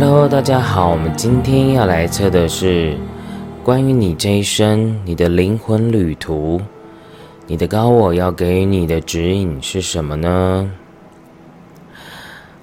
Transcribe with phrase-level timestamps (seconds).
[0.00, 2.96] Hello，大家好，我们今天要来测的是
[3.64, 6.60] 关于你这一生、你的灵魂旅途，
[7.48, 10.70] 你的高我要给你的指引是什么呢？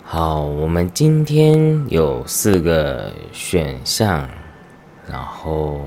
[0.02, 4.25] 好，我们今天有四个选项，
[5.06, 5.82] 然后。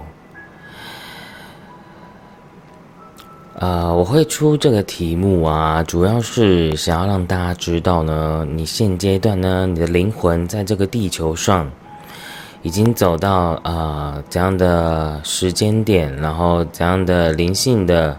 [3.61, 11.69] 呃，我会出这个题目啊，主要是想要让大家知道呢，你现阶段呢，你的灵魂在这个地球上
[12.63, 18.17] 已经走到呃怎样的时间点，然后怎样的灵性的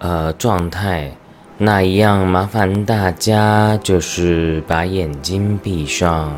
[0.00, 1.10] 呃状态。
[1.56, 6.30] 那一样，麻烦大家就是把眼睛闭上，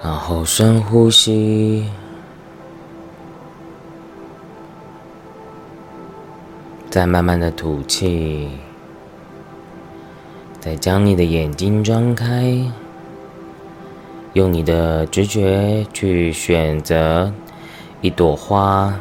[0.00, 1.84] 然后深呼吸。
[6.90, 8.50] 再慢慢的吐气，
[10.58, 12.52] 再将你的眼睛张开，
[14.32, 17.32] 用你的直觉去选择
[18.00, 18.92] 一朵花。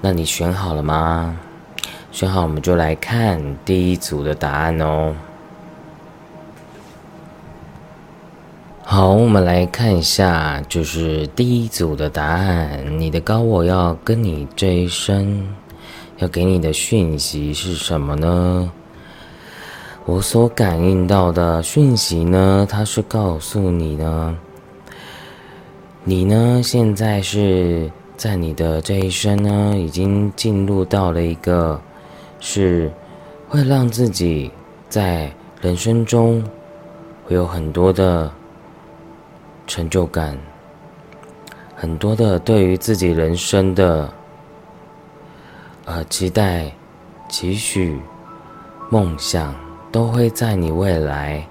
[0.00, 1.38] 那你选好了吗？
[2.10, 5.14] 选好，我们就来看第一组的答案哦。
[8.84, 12.82] 好，我们来看一下，就是第一组的答案。
[12.98, 15.48] 你的高我要跟你这一生
[16.18, 18.70] 要给你的讯息是什么呢？
[20.04, 24.36] 我所感应到的讯息呢，它是告诉你呢，
[26.02, 31.80] 你呢现在是在你的这一生呢，已经进入到了一个
[32.40, 32.90] 是
[33.48, 34.50] 会让自己
[34.88, 36.44] 在人生中
[37.24, 38.30] 会有很多的。
[39.66, 40.36] 成就感，
[41.74, 44.12] 很多的对于自己人生的
[45.84, 46.70] 呃期待、
[47.28, 47.98] 期许、
[48.90, 49.54] 梦想，
[49.90, 51.46] 都会在你未来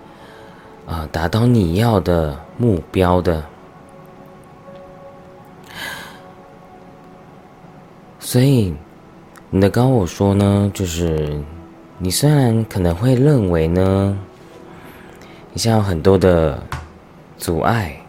[0.85, 3.43] 啊达到你要的目标的。
[8.19, 8.73] 所以
[9.49, 11.41] 你的高我说呢，就是
[11.97, 14.17] 你虽然可能会认为呢，
[15.53, 16.61] 你像很多的
[17.37, 18.00] 阻碍。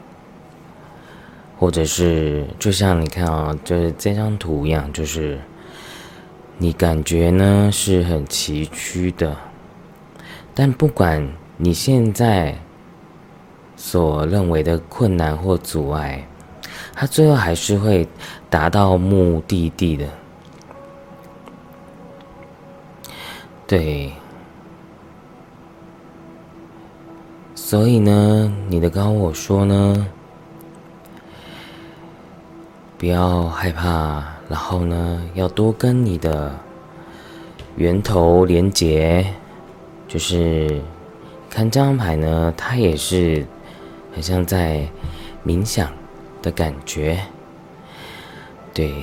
[1.62, 5.38] 或者是就像你看啊，就是这张图一样，就是
[6.58, 9.36] 你感觉呢是很崎岖的，
[10.52, 11.24] 但不管
[11.56, 12.58] 你现在
[13.76, 16.26] 所认为的困难或阻碍，
[16.94, 18.08] 它最后还是会
[18.50, 20.04] 达到目的地的。
[23.68, 24.10] 对，
[27.54, 30.08] 所以呢，你的高我说呢。
[33.02, 36.54] 不要害怕，然后呢，要多跟你的
[37.74, 39.26] 源头连接。
[40.06, 40.80] 就是
[41.50, 43.44] 看这张牌呢，它也是
[44.14, 44.86] 很像在
[45.44, 45.90] 冥想
[46.40, 47.18] 的感觉。
[48.72, 48.94] 对，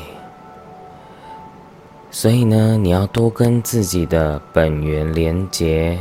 [2.10, 6.00] 所以呢，你要多跟自己的本源连接，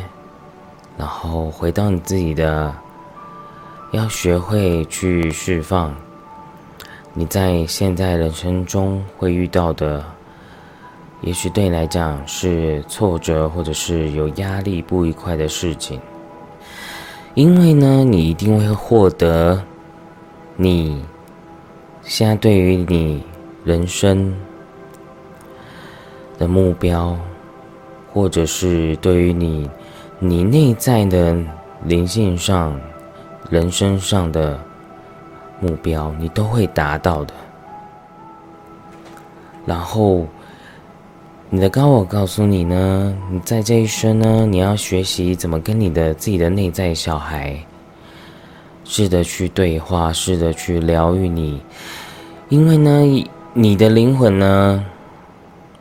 [0.97, 2.73] 然后回到你自己的，
[3.91, 5.93] 要学会去释放。
[7.19, 10.05] 你在现在人生中会遇到的，
[11.21, 16.01] 也许对你来讲是挫折，或者是有压力、不愉快的事情。
[17.35, 19.61] 因为呢，你一定会获得
[20.55, 21.03] 你
[22.05, 23.25] 现在对于你
[23.65, 24.33] 人生
[26.39, 27.19] 的目标，
[28.13, 29.69] 或者是对于你
[30.21, 31.37] 你内在的
[31.83, 32.81] 灵性上、
[33.51, 34.68] 人生上的。
[35.61, 37.35] 目标你都会达到的。
[39.67, 40.27] 然后，
[41.51, 47.59] 你的高我告诉你呢，你在这一生呢，你要学习怎么跟你的自己的内在小孩，
[48.85, 51.61] 试着去对话，试着去疗愈你。
[52.49, 54.85] 因为呢，你的灵魂呢，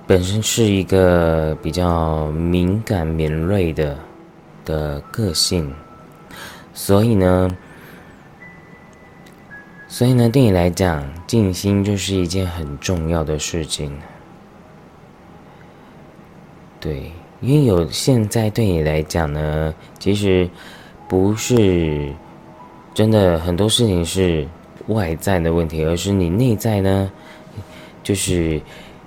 [0.06, 3.98] 本身是一个比较敏感、敏锐的
[4.66, 5.72] 的个性，
[6.74, 7.50] 所以呢。
[9.98, 13.92] 所以呢，对你来讲，静心就是一件很重要的事情。
[16.80, 17.12] 对，
[17.42, 20.48] 因为有现在对你来讲呢，其实
[21.08, 22.14] 不是
[22.94, 24.48] 真的很多事情是
[24.86, 27.12] 外在的问题，而是你内在呢，
[28.04, 28.62] 就是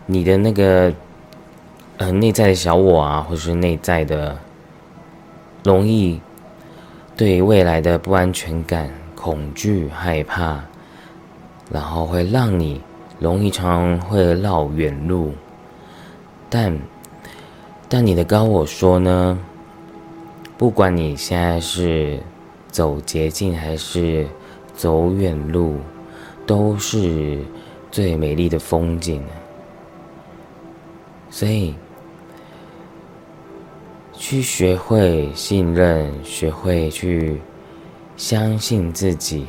[0.07, 0.93] 你的那个
[1.99, 4.37] 呃内在的小我啊，或是内在的
[5.63, 6.21] 容易
[7.17, 10.61] 对未来的不安全感、恐惧、害怕。
[11.73, 12.81] 然后会让你
[13.19, 15.33] 容易常会绕远路，
[16.49, 16.77] 但
[17.89, 19.39] 但你的高我说呢，
[20.59, 22.19] 不管你现在是
[22.69, 24.27] 走捷径还是
[24.75, 25.77] 走远路，
[26.47, 27.39] 都是
[27.91, 29.23] 最美丽的风景。
[31.31, 31.75] 所以，
[34.13, 37.41] 去学会信任，学会去
[38.17, 39.47] 相信自己，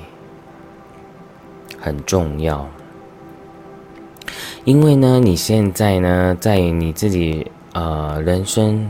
[1.82, 2.66] 很重要。
[4.64, 8.90] 因为呢，你现在呢，在你自己呃人生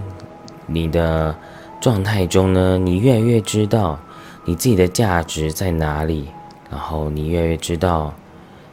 [0.68, 1.36] 你的
[1.80, 3.98] 状态中呢，你越来越知道
[4.44, 6.28] 你自己的价值在哪里，
[6.70, 8.14] 然后你越来越知道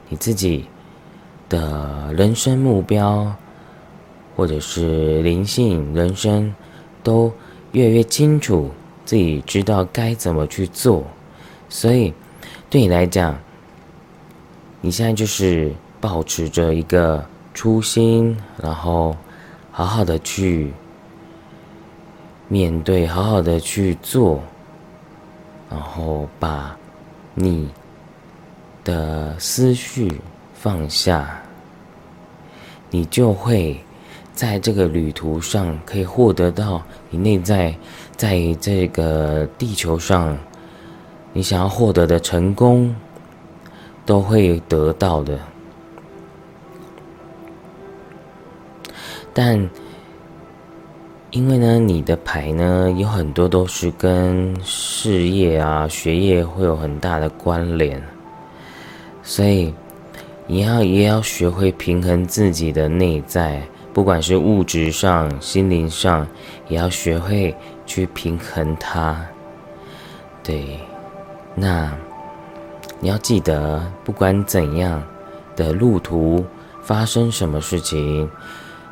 [0.08, 0.66] 你自己
[1.48, 3.32] 的人生目标，
[4.34, 6.52] 或者是灵性人生，
[7.02, 7.32] 都
[7.72, 8.70] 越来越清楚，
[9.04, 11.04] 自己知道该怎么去做。
[11.68, 12.12] 所以，
[12.68, 13.38] 对你来讲，
[14.80, 15.72] 你现在就是。
[16.00, 19.16] 保持着一个初心，然后
[19.72, 20.72] 好好的去
[22.46, 24.40] 面对，好好的去做，
[25.68, 26.76] 然后把
[27.34, 27.68] 你
[28.84, 30.20] 的思绪
[30.54, 31.42] 放下，
[32.90, 33.76] 你就会
[34.32, 37.74] 在这个旅途上可以获得到你内在
[38.16, 40.38] 在这个地球上
[41.32, 42.94] 你想要获得的成功，
[44.08, 45.38] 都会得到的。
[49.34, 49.68] 但
[51.30, 58.02] 因为呢，你的牌呢有很多都是跟事业啊、学业会有很大的关联，
[59.22, 59.74] 所以
[60.46, 63.60] 你要也要学会平衡自己的内在，
[63.92, 66.26] 不管是物质上、心灵上，
[66.68, 69.22] 也要学会去平衡它。
[70.42, 70.80] 对，
[71.54, 71.94] 那
[73.00, 75.02] 你要记得，不管怎样
[75.54, 76.44] 的路途
[76.82, 78.28] 发生什么事情。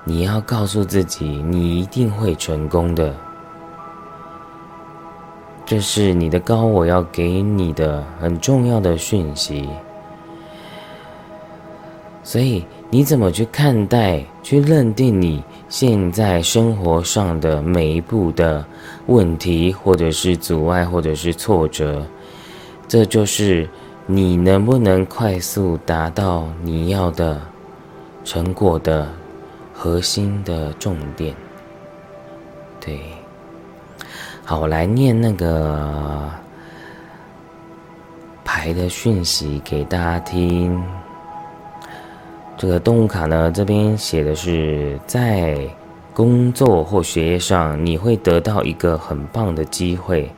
[0.04, 3.12] 你要告诉自己，你一定会成功的。
[5.64, 9.68] 这是你的高我要给你的很重要的讯息。
[12.22, 18.64] 所以，你怎么去看待、去认定你现在生活上的每一步的
[19.06, 22.06] 问题，或者是阻碍，或者是挫折？
[22.86, 23.68] 这就是
[24.06, 27.40] 你能不能快速达到你要的
[28.24, 29.06] 成果的。
[29.78, 31.36] 核心的重点，
[32.80, 32.98] 对，
[34.42, 36.30] 好，我来念那个
[38.42, 40.82] 牌的讯息给大家听。
[42.56, 45.60] 这个动物卡呢，这边写的是在
[46.14, 50.32] 工作或学业上，你会得到一个很棒的机会，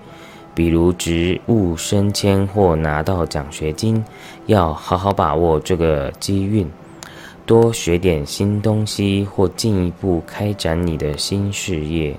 [0.59, 4.05] 比如职务升迁或拿到奖学金，
[4.47, 6.69] 要好好把握这个机运。
[7.47, 12.17] 多学点新东西，或进一步开展你的新事业。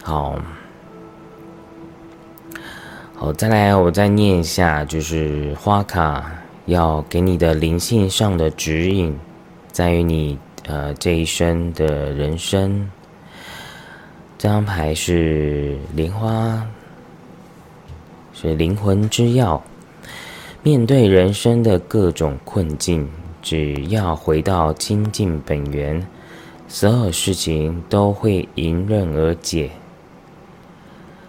[0.00, 0.38] 好，
[3.16, 6.30] 好，再来，我再念一下，就是花卡
[6.66, 9.18] 要给你的灵性上的指引，
[9.72, 12.88] 在于你呃这一生的人生。
[14.38, 16.64] 这张牌是莲花，
[18.32, 19.60] 是灵魂之钥。
[20.62, 23.10] 面对人生的各种困境，
[23.42, 26.06] 只要回到清净本源，
[26.68, 29.72] 所有事情都会迎刃而解。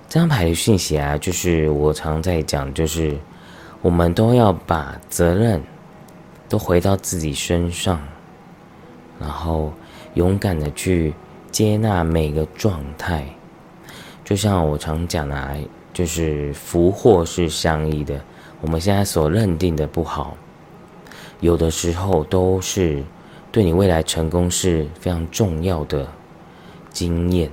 [0.07, 3.17] 这张牌的讯息啊，就是我常在讲，就是
[3.81, 5.59] 我们都要把责任
[6.47, 7.99] 都回到自己身上，
[9.19, 9.73] 然后
[10.13, 11.11] 勇敢的去
[11.51, 13.25] 接纳每个状态。
[14.23, 15.57] 就像我常讲的，
[15.91, 18.19] 就是福祸是相依的。
[18.61, 20.35] 我们现在所认定的不好，
[21.39, 23.03] 有的时候都是
[23.51, 26.07] 对你未来成功是非常重要的
[26.91, 27.49] 经验。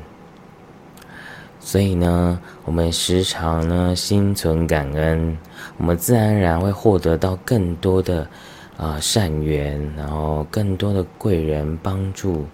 [1.60, 5.36] 所以呢，我们时常呢心存感恩，
[5.78, 8.28] 我们自然而然会获得到更多的
[8.76, 12.46] 啊善缘，然后更多的贵人帮助，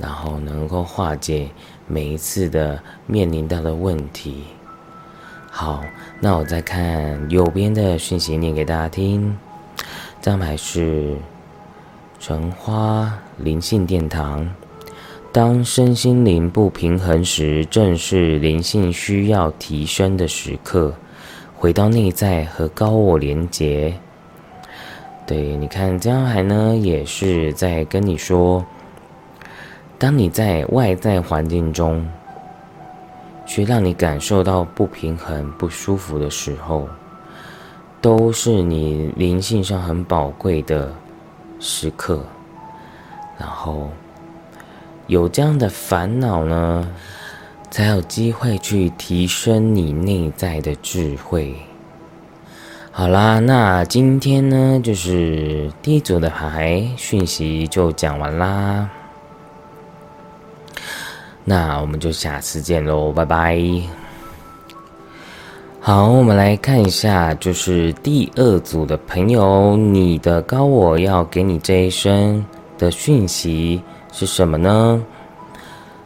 [0.00, 1.48] 然后能够化解
[1.86, 4.44] 每一次的面临到的问题。
[5.50, 5.84] 好，
[6.20, 9.36] 那我再看右边的讯息，念给大家听。
[10.20, 11.16] 张牌是
[12.18, 14.48] 橙花灵性殿堂。
[15.32, 20.94] 当身心灵不平衡时，正是灵性需要提升的时刻。
[21.56, 23.94] 回到内在和高我连结。
[25.26, 28.64] 对，你看这张牌呢，也是在跟你说，
[30.00, 32.04] 当你在外在环境中。
[33.46, 36.88] 去让你感受到不平衡、不舒服的时候，
[38.00, 40.92] 都是你灵性上很宝贵的
[41.58, 42.22] 时刻。
[43.36, 43.90] 然后
[45.08, 46.88] 有这样的烦恼呢，
[47.72, 51.56] 才有机会去提升你内在的智慧。
[52.92, 58.88] 好啦，那今天呢，就是第一组的牌讯息就讲完啦。
[61.50, 63.60] 那我们就下次见喽，拜拜。
[65.80, 72.46] 好，我们来看一下，就是第二组的朋友，你的高我要给你这一生
[72.78, 75.02] 的讯息是什么呢？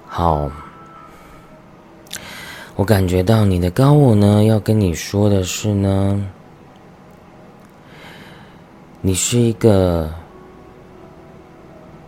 [0.06, 0.50] 好，
[2.74, 6.26] 我感觉到你的高我呢，要跟你说的是呢，
[9.02, 10.10] 你是一个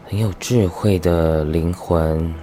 [0.06, 2.34] 很有智慧的灵魂。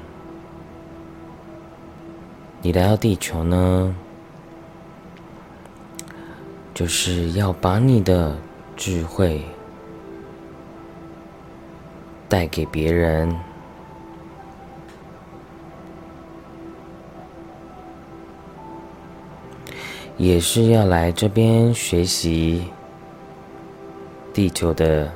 [2.65, 3.93] 你来到地球呢，
[6.73, 8.37] 就是要把你的
[8.77, 9.43] 智慧
[12.29, 13.35] 带给别人，
[20.15, 22.63] 也是要来这边学习
[24.31, 25.11] 地球的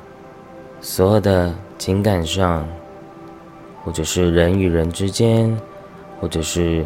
[0.82, 2.68] 所有的情感上，
[3.82, 5.58] 或者是人与人之间，
[6.20, 6.84] 或者是。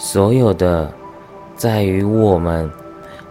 [0.00, 0.90] 所有的，
[1.56, 2.70] 在于我们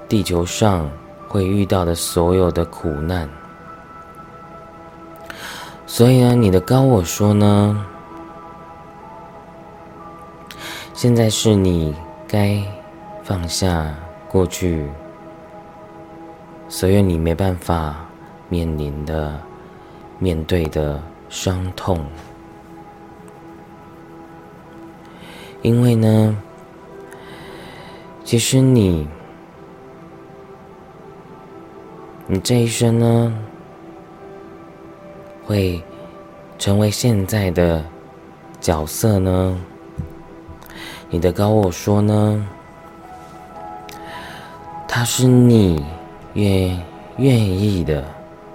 [0.09, 0.87] 地球上
[1.27, 3.27] 会遇到的所有的苦难，
[5.85, 7.85] 所以呢，你的高我说呢，
[10.93, 11.95] 现在是你
[12.27, 12.61] 该
[13.23, 13.95] 放下
[14.27, 14.89] 过去
[16.67, 17.95] 所有你没办法
[18.49, 19.39] 面临的、
[20.19, 22.05] 面对的伤痛，
[25.61, 26.37] 因为呢。
[28.27, 29.07] 其实你，
[32.27, 33.33] 你这一生呢，
[35.45, 35.81] 会
[36.59, 37.81] 成为现在的
[38.59, 39.57] 角色呢？
[41.09, 42.45] 你的高我说呢，
[44.89, 45.85] 他是你
[46.33, 46.77] 愿
[47.15, 48.03] 愿意的，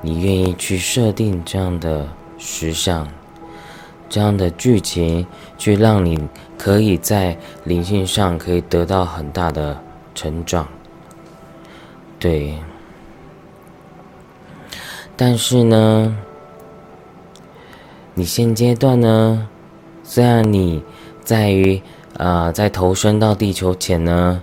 [0.02, 3.06] 你愿意去设定这样的时尚，
[4.10, 5.26] 这样的剧情，
[5.56, 6.20] 去让你。
[6.62, 9.76] 可以在灵性上可以得到很大的
[10.14, 10.68] 成长，
[12.20, 12.54] 对。
[15.16, 16.16] 但是呢，
[18.14, 19.48] 你现阶段呢，
[20.04, 20.80] 虽然你
[21.24, 21.82] 在于
[22.16, 24.40] 啊，在投身到地球前呢，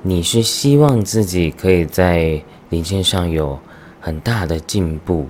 [0.00, 3.60] 你是希望自己可以在灵性上有
[4.00, 5.28] 很大的进步，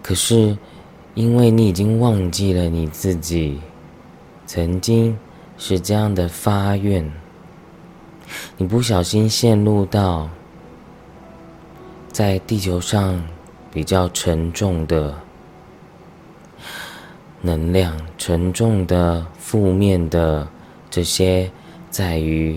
[0.00, 0.56] 可是。
[1.18, 3.58] 因为你已经忘记了你自己
[4.46, 5.18] 曾经
[5.56, 7.12] 是这样的发愿，
[8.56, 10.30] 你不小心陷入到
[12.12, 13.20] 在地球上
[13.72, 15.12] 比较沉重的
[17.42, 20.46] 能量、沉重的负面的
[20.88, 21.50] 这些，
[21.90, 22.56] 在于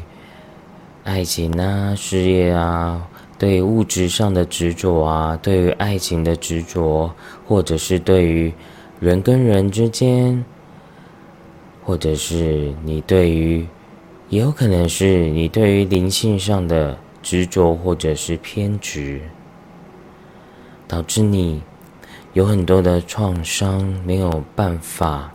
[1.03, 3.07] 爱情啊、事业啊。
[3.41, 7.11] 对物质上的执着啊，对于爱情的执着，
[7.47, 8.53] 或者是对于
[8.99, 10.45] 人跟人之间，
[11.83, 13.65] 或者是你对于，
[14.29, 19.19] 也有可能是你对于灵性上的执着或者是偏执，
[20.87, 21.63] 导致你
[22.33, 25.31] 有很多的创伤，没有办法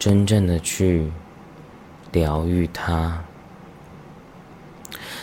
[0.00, 1.12] 真正的去
[2.10, 3.22] 疗愈它。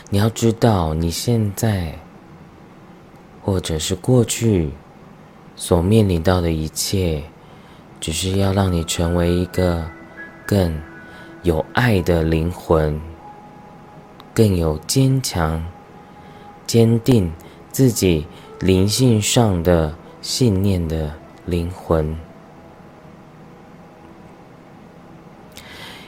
[0.10, 1.98] 你要知道，你现在
[3.42, 4.70] 或者是过去
[5.56, 7.24] 所面临到的一切，
[8.00, 9.84] 只是要让你成为一个
[10.46, 10.80] 更
[11.42, 13.02] 有爱的灵魂，
[14.34, 15.66] 更有坚强、
[16.68, 17.34] 坚定
[17.72, 18.28] 自己
[18.60, 21.14] 灵性上的信念的
[21.46, 22.16] 灵魂，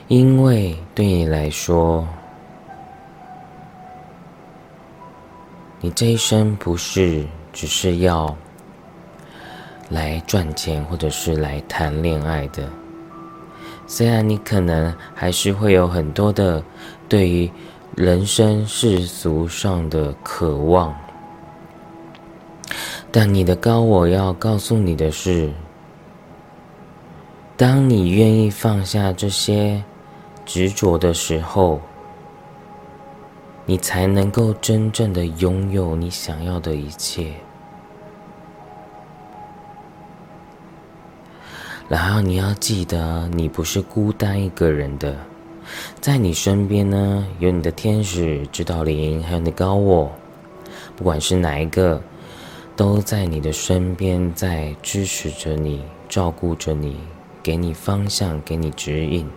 [0.06, 2.06] 因为对你来说。
[5.80, 8.36] 你这一生不是只是要
[9.90, 12.68] 来赚钱，或者是来谈恋爱的。
[13.86, 16.60] 虽然你可能还是会有很多的
[17.08, 17.48] 对于
[17.94, 20.92] 人生世俗上的渴望，
[23.12, 25.48] 但你的高我要告诉你的是：
[27.56, 29.80] 当你愿意放下这些
[30.44, 31.80] 执着的时候。
[33.70, 37.34] 你才能够真正的拥有你想要的一切。
[41.86, 45.14] 然后你要记得，你不是孤单一个人的，
[46.00, 50.10] 在你身边呢，有你的天使、指导灵，还有你的高我，
[50.96, 52.02] 不管是哪一个，
[52.74, 56.96] 都在你的身边，在支持着你，照顾着你，
[57.42, 59.28] 给你方向，给你指引。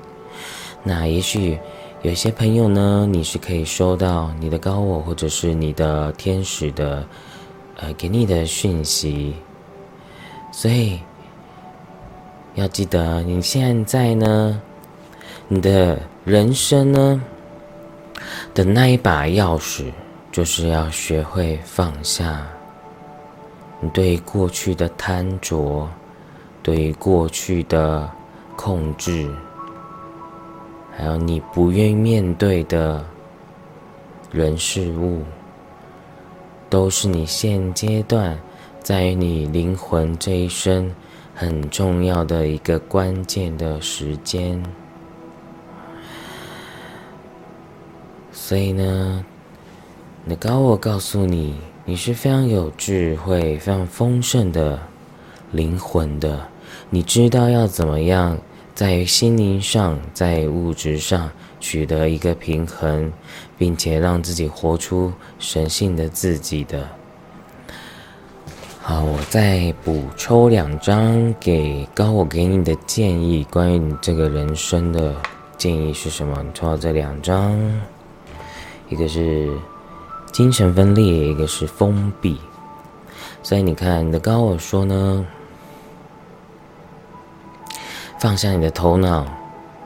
[0.84, 1.60] 那也许
[2.04, 7.06] 有些朋友呢，你是可以收到你的高我或者是你的天使的，
[7.78, 9.36] 呃，给你的讯息。
[10.52, 11.00] 所以
[12.56, 14.60] 要记得，你现在呢，
[15.48, 17.22] 你的人生呢
[18.56, 19.92] 的那一把钥匙，
[20.32, 22.48] 就是要学会放下。
[23.80, 25.88] 你对过去的贪着，
[26.64, 28.10] 对过去的
[28.56, 29.32] 控制，
[30.96, 33.04] 还有你不愿意面对的
[34.32, 35.22] 人事物，
[36.70, 38.38] 都是你现阶段
[38.82, 40.94] 在于你灵魂这一生
[41.34, 44.62] 很重要的一个关键的时间。
[48.32, 49.26] 所以呢，
[50.26, 51.56] 你的高我告诉你。
[51.84, 54.80] 你是非常有智慧、非常丰盛的
[55.52, 56.48] 灵魂的，
[56.92, 58.38] 你知道要怎么样
[58.74, 63.12] 在心灵上、在物质上取得一个平衡，
[63.58, 66.88] 并且让自己活出神性的自己的。
[68.82, 75.16] 好，我再补抽两张给高我给你的建议，关于你这个人生的
[75.58, 76.42] 建议是什么？
[76.44, 77.58] 你抽到这两张，
[78.90, 79.50] 一个是。
[80.32, 82.38] 精神分裂，一个是封闭，
[83.44, 85.28] 所以你看，你的高我说呢，
[88.22, 89.26] 放下你的头脑，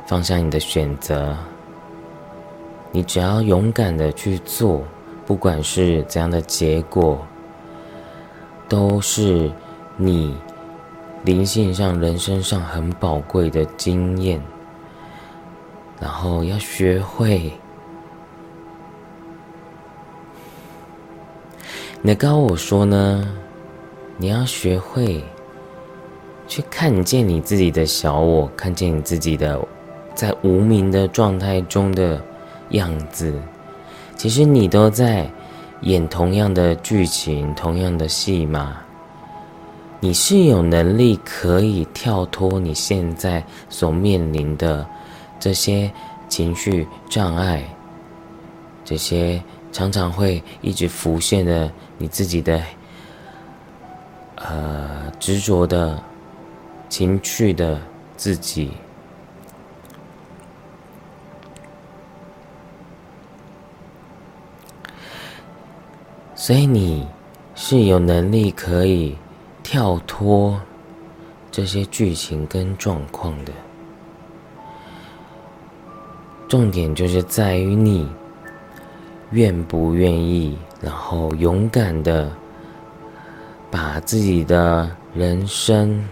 [0.06, 1.34] 放下你的选择，
[2.92, 4.84] 你只要勇敢的去做，
[5.26, 7.26] 不管是怎样的结果，
[8.68, 9.50] 都是
[9.96, 10.36] 你
[11.24, 14.42] 灵性上、人生上很宝贵的经验，
[16.02, 17.54] 然后要学会。
[22.02, 23.34] 你的高我说呢，
[24.18, 25.24] 你要学会
[26.48, 29.60] 去看见你自己的小我，看见你自己的
[30.14, 32.22] 在无名的状态中的
[32.70, 33.34] 样子。
[34.16, 35.30] 其实你都在
[35.82, 38.78] 演同样的剧情，同样的戏码。
[40.00, 44.86] 你是有能力可以跳脱你现在所面临的
[45.40, 45.92] 这些
[46.30, 47.64] 情绪障碍，
[48.84, 51.72] 这些常常会一直浮现的。
[51.98, 52.62] 你自己的，
[54.36, 56.02] 呃，执着的
[56.90, 57.80] 情绪的
[58.16, 58.72] 自己，
[66.36, 67.08] 所以你
[67.56, 69.18] 是有能力可以
[69.64, 70.60] 跳脱
[71.52, 73.52] 这些剧情跟状况的。
[76.48, 78.08] 重点就是在于你
[79.32, 80.58] 愿不愿意。
[80.82, 82.32] 然后勇敢的
[83.72, 86.08] 把自己的人生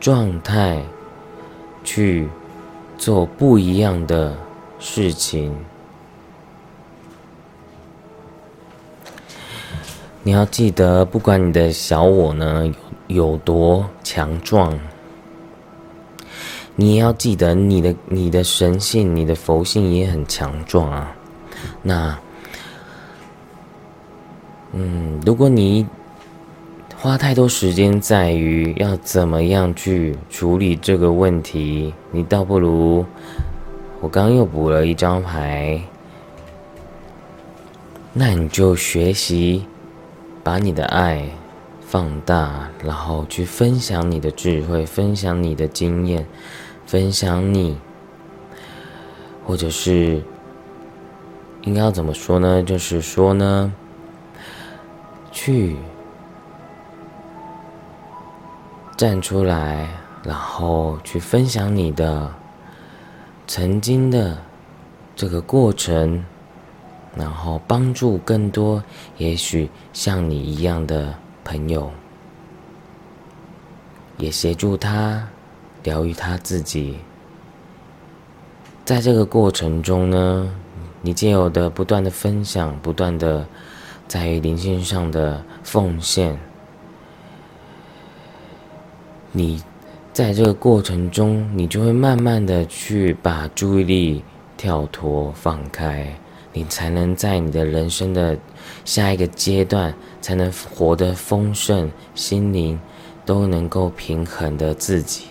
[0.00, 0.82] 状态
[1.84, 2.28] 去
[2.98, 4.36] 做不一样的
[4.78, 5.54] 事情。
[10.22, 12.72] 你要记得，不管你的小我呢
[13.06, 14.78] 有多强壮，
[16.74, 21.14] 你也要记得你的你的神性、你的佛性也很强壮啊。
[21.82, 22.18] 那。
[24.78, 25.86] 嗯，如果你
[26.98, 33.04] 花太多时间在于要怎么样去处理这个问题，你倒不如
[34.00, 35.80] 我刚又补了一张牌，
[38.14, 39.66] 那你就学习
[40.42, 41.28] 把你的爱
[41.82, 46.26] 放大，然后去分享你的智慧，分享你的经验，
[46.86, 47.76] 分享你，
[49.44, 50.22] 或者是
[51.62, 52.62] 应该要怎么说呢？
[52.62, 53.72] 就是说呢。
[55.30, 55.76] 去
[58.96, 59.88] 站出来，
[60.24, 62.32] 然后去分享你的
[63.46, 64.38] 曾经的
[65.14, 66.24] 这个过程，
[67.14, 68.82] 然后帮助更多
[69.18, 71.90] 也许像你一样的朋友，
[74.16, 75.28] 也协助他
[75.82, 76.98] 疗愈他自己。
[78.84, 80.50] 在这个过程中呢，
[81.02, 83.46] 你借由的不断的分享，不断的。
[84.08, 86.38] 在于灵性上的奉献，
[89.32, 89.62] 你
[90.12, 94.24] 在这个过程中，你就会慢慢的去把注意力
[94.56, 96.10] 跳脱放开，
[96.52, 98.38] 你才能在你的人生的
[98.84, 102.80] 下一个阶段，才能活得丰盛，心灵
[103.26, 105.26] 都能够平衡的自己。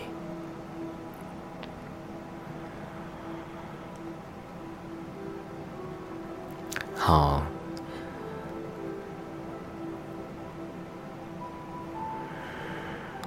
[6.95, 7.41] 好。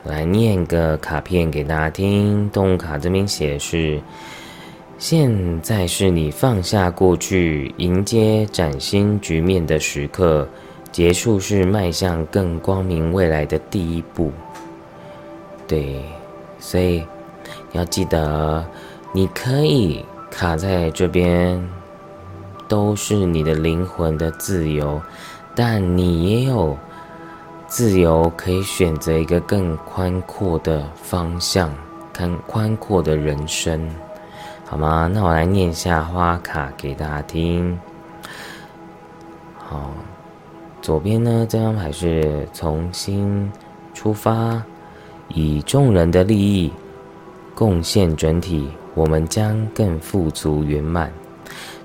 [0.09, 2.49] 来念个卡片给大家听。
[2.51, 4.01] 动物卡这边写的是：
[4.99, 10.49] 现在是你放下过去，迎接崭新局面的时刻。
[10.91, 14.33] 结束是迈向更光明未来的第一步。
[15.67, 16.03] 对，
[16.59, 17.05] 所以
[17.73, 18.65] 要记得，
[19.13, 21.63] 你可以卡在这边，
[22.67, 25.01] 都是你的灵魂的自由，
[25.55, 26.77] 但你也有
[27.69, 31.71] 自由可以选择一个更宽阔的方向，
[32.15, 33.89] 看宽阔的人生，
[34.65, 35.09] 好吗？
[35.13, 37.79] 那我来念一下花卡给大家听。
[39.59, 39.93] 好。
[40.81, 43.53] 左边呢，这张牌是重新
[43.93, 44.63] 出发，
[45.29, 46.73] 以众人的利益
[47.55, 51.13] 贡献整体，我们将更富足圆满。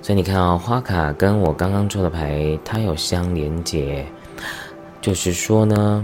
[0.00, 4.06] 所以你看啊，花卡跟我刚刚抽的牌，它有相连接，
[5.04, 6.02] 就是说呢，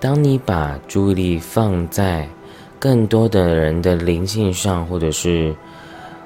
[0.00, 2.28] 当你把注意力放在
[2.76, 5.54] 更多的人的灵性上，或者是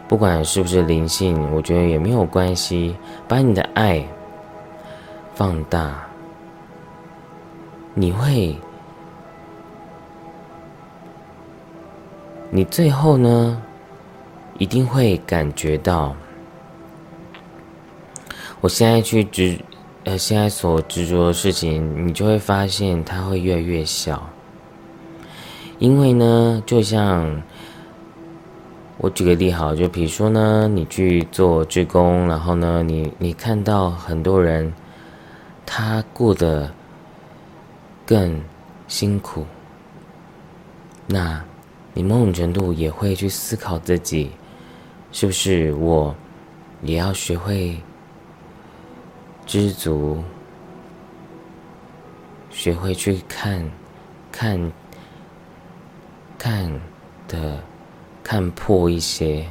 [0.08, 2.96] 不管是不是灵性，我觉得也没有关系，
[3.28, 4.02] 把你的爱
[5.34, 6.06] 放大。
[7.92, 8.56] 你会，
[12.48, 13.60] 你最后呢，
[14.56, 16.16] 一定会感觉到，
[18.62, 19.58] 我现在去执，
[20.06, 24.30] 呃，现在所执着的事情，你就会发现它会越来越小。
[25.80, 27.42] 因为呢，就像
[28.98, 34.72] 我举个例好，就比如说呢，你去做志工，然后呢，你你看到很多人，
[35.66, 36.70] 他过得。
[38.08, 38.40] 更
[38.86, 39.44] 辛苦，
[41.08, 41.42] 那
[41.92, 44.30] 你某种程度也会去思考自己，
[45.10, 46.14] 是不是我
[46.82, 47.76] 也要学会
[49.46, 50.22] 知足，
[52.50, 53.70] 学会去看，
[54.32, 54.72] 看，
[56.36, 56.80] 看
[57.28, 57.62] 的
[58.24, 59.46] 看破一些，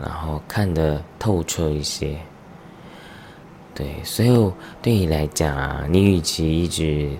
[0.00, 2.16] 然后看得透彻一些。
[3.74, 7.10] 对，所以对你来讲啊，你与其一直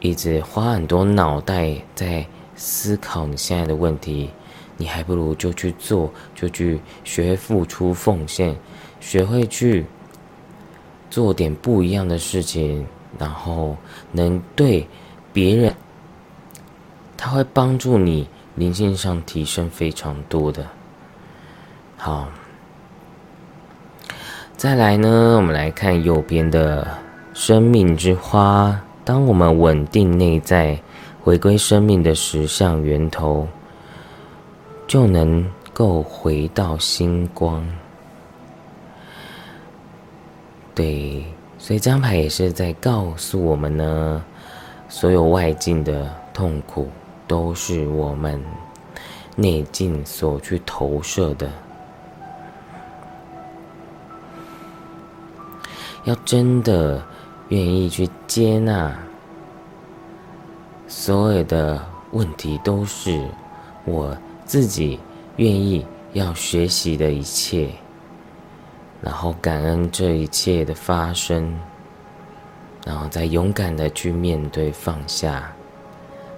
[0.00, 4.30] 一直花很多脑袋在思考你现在的问题，
[4.76, 8.56] 你还不如就去做，就去学会付出奉献，
[9.00, 9.86] 学会去
[11.16, 12.84] 做点不一样的事情，
[13.18, 13.74] 然后
[14.12, 14.86] 能对
[15.32, 15.74] 别人，
[17.16, 20.66] 他会帮助你灵性上提升非常多的。
[21.96, 22.28] 好。
[24.58, 26.86] 再来呢，我们来看右边的
[27.32, 28.78] 生命之花。
[29.02, 30.78] 当我们稳定内在，
[31.22, 33.48] 回归生命的实相源头，
[34.86, 37.66] 就能够回到星光。
[40.76, 41.24] 对，
[41.58, 44.22] 所以这张牌也是在告诉我们呢，
[44.90, 46.88] 所有外境的痛苦，
[47.26, 48.38] 都是我们
[49.36, 51.50] 内境所去投射的。
[56.04, 57.02] 要真的
[57.48, 58.94] 愿意去接纳，
[60.86, 63.18] 所有的问题都是
[63.86, 65.00] 我自己
[65.36, 67.70] 愿意要学习的一切，
[69.02, 71.54] 然后感恩这一切的发生，
[72.84, 75.52] 然后再勇敢的去面对放下，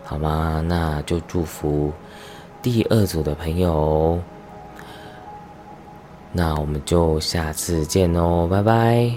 [0.05, 0.63] 好吗？
[0.67, 1.93] 那就祝福
[2.61, 4.19] 第二组的朋友，
[6.33, 9.11] 那我们就下次见哦，拜拜。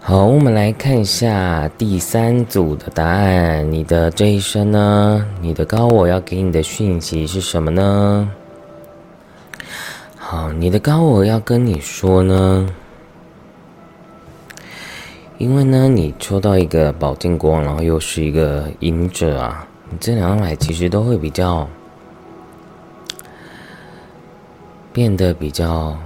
[0.00, 3.70] 好，我们来看一下第三组的答案。
[3.70, 5.26] 你的这一生呢？
[5.40, 8.30] 你的高我要给你的讯息是什么呢？
[10.30, 12.68] 好，你的高我要跟你说呢，
[15.38, 21.66] 因为呢，你抽到一个宝剑国王，然后又是一个隐者啊，你这两张牌其实都会比较
[24.92, 25.96] 变得比较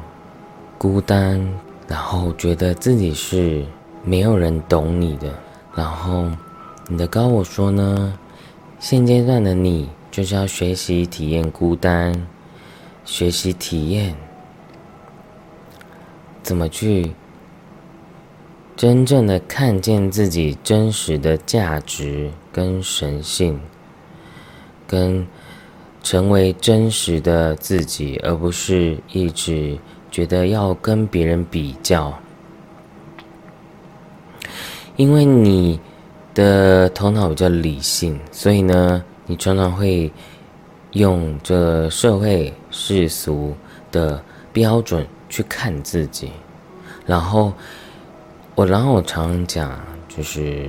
[0.78, 1.44] 孤单，
[1.88, 3.64] 然后觉得自己是。
[4.04, 5.35] 没有人懂你的，
[5.74, 6.30] 然后
[6.87, 8.16] 你的高我说呢，
[8.78, 12.12] 现阶段的你就是要学习体验孤单，
[13.04, 14.14] 学习体验
[16.42, 17.12] 怎么去
[18.76, 23.60] 真正的看见自己真实的价值跟神性，
[24.86, 25.26] 跟
[26.02, 29.78] 成为真实的自己，而不是一直
[30.10, 32.12] 觉得要跟别人比较。
[34.96, 35.78] 因为你
[36.34, 40.10] 的头脑比较理性，所以呢，你常常会
[40.92, 43.54] 用这社会世俗
[43.92, 44.20] 的
[44.52, 46.32] 标准去看自己。
[47.06, 47.52] 然后
[48.56, 50.68] 我，然后我常讲，就是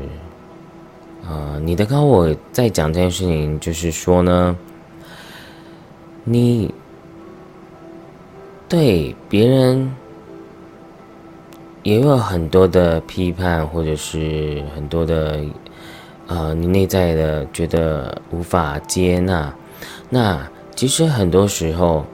[1.28, 4.56] 呃，你的高我在讲这件事情，就是说呢，
[6.24, 6.74] 你
[8.68, 9.94] 对别人
[11.84, 15.40] 也有很多的批判，或者是很多的
[16.28, 19.54] 呃，你内在的觉得无法接纳。
[20.10, 20.42] 那
[20.76, 22.06] 其实很多时候，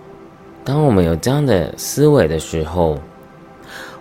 [0.64, 3.00] 当我们有这样的思维的时候，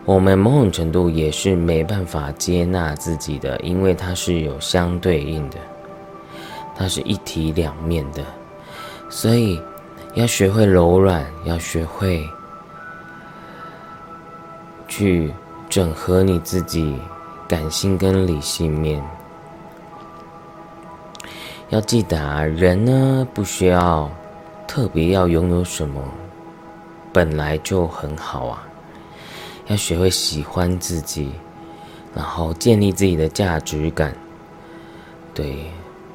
[0.05, 5.57] 我们某种程度也是没办法接纳自己的，因为它是有相对应的，
[6.77, 8.23] 它是一体两面的，
[9.09, 9.61] 所以
[10.15, 12.29] 要学会柔软，要学会
[14.89, 15.33] 去
[15.69, 16.97] 整合你自己
[17.47, 19.03] 感性跟理性面。
[21.69, 24.11] 要记得啊，人呢不需要
[24.69, 26.01] 特别要拥有什么，
[27.13, 28.69] 本来就很好啊。
[29.67, 31.31] 要学会喜欢自己，
[32.15, 34.15] 然后建立自己的价值感。
[35.35, 35.57] 对，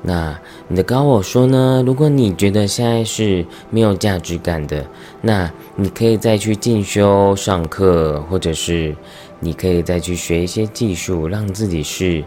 [0.01, 1.83] 那你的高我说呢？
[1.85, 4.85] 如果你觉得现在是没有价值感的，
[5.19, 8.95] 那你可以再去进修、上课，或者是
[9.39, 12.23] 你可以再去学一些技术，让自己是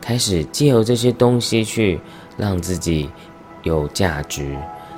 [0.00, 2.00] 开始借由这些东西去
[2.36, 3.10] 让自己
[3.64, 4.56] 有价值。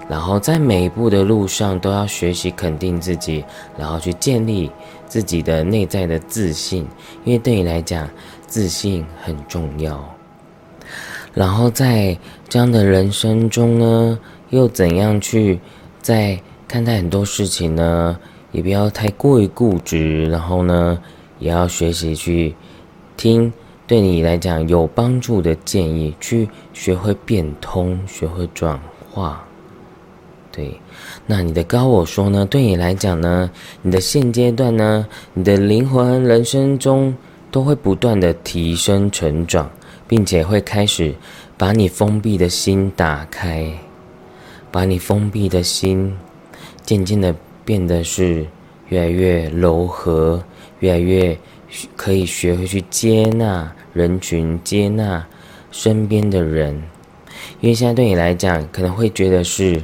[0.08, 3.44] 然后在每一步的路上都要学习肯定自己，
[3.76, 4.70] 然后去建立
[5.06, 6.86] 自己的内在的自信，
[7.24, 8.08] 因为对你来讲，
[8.46, 10.02] 自信很重要。
[11.34, 12.16] 然后在
[12.48, 14.18] 这样的人生中呢，
[14.50, 15.58] 又怎样去
[16.00, 18.18] 在看待很多事情呢？
[18.52, 20.98] 也不要太过于固执，然后呢，
[21.38, 22.54] 也要学习去
[23.16, 23.52] 听
[23.86, 29.45] 对你来讲有帮助的建议，去学会变通，学会转化。
[30.56, 30.80] 对，
[31.26, 32.46] 那你的高我说呢？
[32.46, 33.50] 对你来讲呢，
[33.82, 37.14] 你的现阶段呢，你的灵魂人生中
[37.50, 39.70] 都会不断的提升成长，
[40.08, 41.14] 并且会开始
[41.58, 43.70] 把你封闭的心打开，
[44.70, 46.16] 把你封闭的心
[46.86, 48.46] 渐渐的变得是
[48.88, 50.42] 越来越柔和，
[50.78, 51.38] 越来越
[51.96, 55.22] 可以学会去接纳人群，接纳
[55.70, 56.72] 身边的人，
[57.60, 59.82] 因为现在对你来讲，可能会觉得是。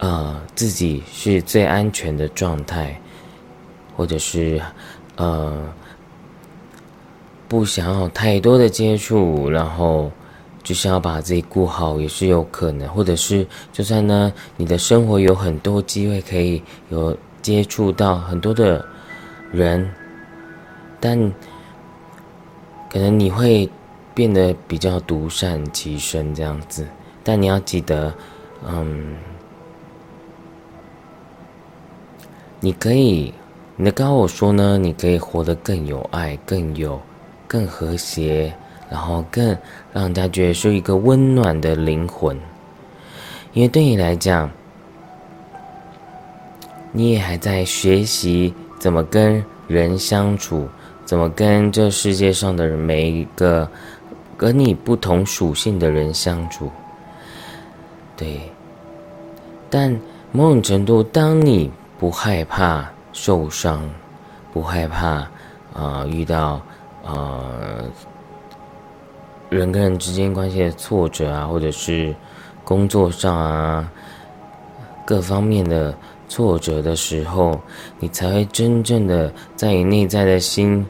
[0.00, 2.98] 呃，自己是最安全的状态，
[3.94, 4.58] 或者是
[5.16, 5.62] 呃
[7.46, 10.10] 不想要太多的接触，然后
[10.62, 12.88] 就是要把自己顾好，也是有可能。
[12.88, 18.82] 或者是就算呢，你的生活有很多机会可以有接触到很多的
[19.52, 19.86] 人，
[20.98, 21.30] 但
[22.90, 23.68] 可能你会
[24.14, 26.86] 变得比较独善其身这样子。
[27.22, 28.14] 但你要记得，
[28.66, 29.14] 嗯。
[32.62, 33.32] 你可以，
[33.76, 37.00] 你的高我说呢，你可以活得更有爱，更有，
[37.48, 38.52] 更和谐，
[38.90, 39.56] 然后更
[39.94, 42.38] 让人家觉得是一个温暖的灵魂。
[43.54, 44.50] 因为对你来讲，
[46.92, 50.68] 你也还在学习怎么跟人相处，
[51.06, 53.66] 怎么跟这世界上的每一个
[54.36, 56.70] 跟你不同属性的人相处。
[58.18, 58.38] 对，
[59.70, 59.98] 但
[60.30, 63.86] 某种程度，当你不害怕受伤，
[64.54, 65.28] 不害怕
[65.74, 66.58] 啊遇到
[67.04, 67.84] 呃
[69.50, 72.14] 人跟人之间关系的挫折啊，或者是
[72.64, 73.86] 工作上啊
[75.04, 75.94] 各方面的
[76.26, 77.60] 挫折的时候，
[77.98, 80.86] 你才会真正的在你内在的心，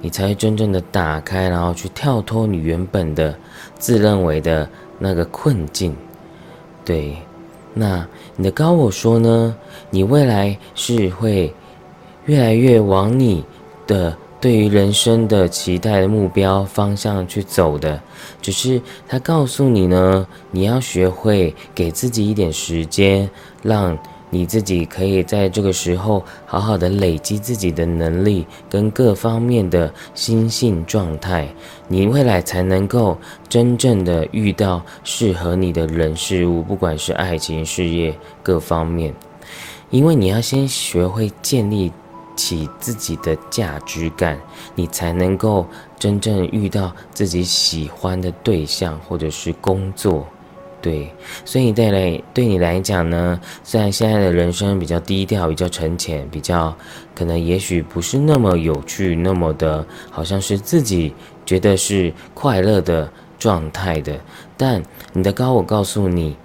[0.00, 3.36] 你才会真正的打开，然后去跳脱你原本的
[3.78, 4.66] 自认为的
[4.98, 5.94] 那个困境，
[6.86, 7.14] 对。
[7.76, 9.54] 那你的高我说呢？
[9.90, 11.54] 你未来是会
[12.26, 13.44] 越来越往你
[13.86, 18.00] 的对于人生的期待的目标方向去走的，
[18.42, 23.28] 只是他告诉你呢，你要学会给自己一点时间，
[23.62, 23.98] 让。
[24.34, 31.46] 你自己可以在这个时候好好的累积自己的能力跟各方面的心性状态，
[31.86, 33.16] 你未来才能够
[33.48, 39.14] 真正的遇到适合你的人事物，不管是爱情、事业各方面。
[39.90, 41.92] 因为你要先学会建立
[42.34, 44.36] 起自己的价值感，
[44.74, 45.64] 你才能够
[45.96, 50.26] 真正遇到自己喜欢的对象或者是工作。
[50.84, 51.10] 对，
[51.46, 56.76] 所以对来对你来讲呢，虽然现在的人生比较低调、比较沉潜、比较
[57.14, 61.14] 可能也许不是那么有趣、那么的好像是自己
[61.46, 64.20] 觉得是快乐的状态的，
[64.58, 64.82] 但
[65.14, 66.36] 你的高我告诉你，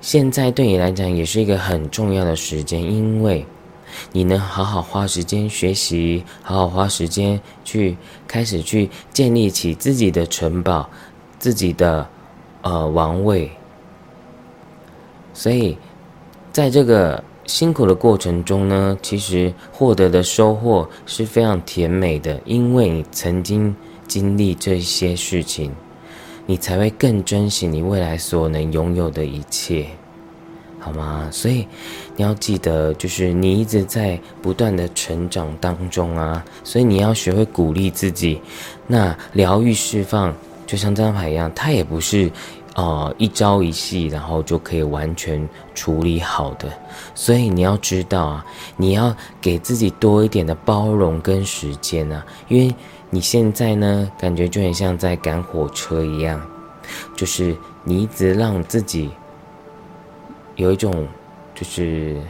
[0.00, 3.46] 现在对你来讲也是一个很重要的时间，因为
[4.10, 7.96] 你能好好花时间学习，好好花时间去
[8.26, 10.90] 开始去建立起自己的城堡、
[11.38, 12.04] 自己的。
[12.62, 13.48] 呃王位。
[15.36, 15.76] 所以，
[16.50, 23.76] 在这个辛苦的过程中呢，其实获得的收获是非常甜美的，因为你曾经
[24.08, 25.70] 经历这些事情，
[26.46, 29.86] 你才会更珍惜你未来所能拥有的一切，
[30.80, 31.28] 好吗？
[31.30, 31.68] 所以
[32.16, 38.40] 你要记得，就是你一直在不断的成长当中啊，所以你要学会鼓励自己。
[38.86, 40.34] 那疗愈释放，
[40.66, 42.30] 就像这张牌一样，它也不是。
[42.76, 46.68] 哦，一朝一夕，然后就可以完全处理好的。
[47.14, 52.74] 所以你要知道啊，你要给自己多一点的包容跟时间啊，因为
[53.08, 56.38] 你现在呢，感觉就很像在赶火车一样，
[57.16, 59.10] 就是你一直让自己
[60.56, 61.08] 有一种
[61.54, 62.20] 就是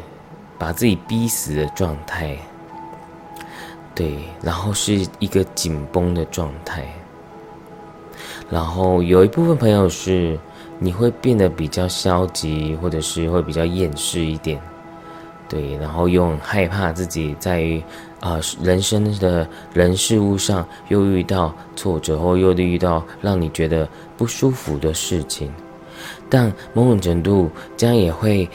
[0.56, 2.38] 把自己逼死的状态，
[3.96, 6.86] 对，然后是一个紧绷的状态。
[8.48, 10.38] 然后有一部分朋友是，
[10.78, 14.60] 你会变得比较消极，或者是会比较厌世一点，
[15.48, 17.82] 对，然后又很害怕自己在于
[18.20, 25.52] 啊人生的人事物上又遇到挫折，或又遇到让你觉得不舒服的事情，
[26.30, 28.48] 但某种程度这样也会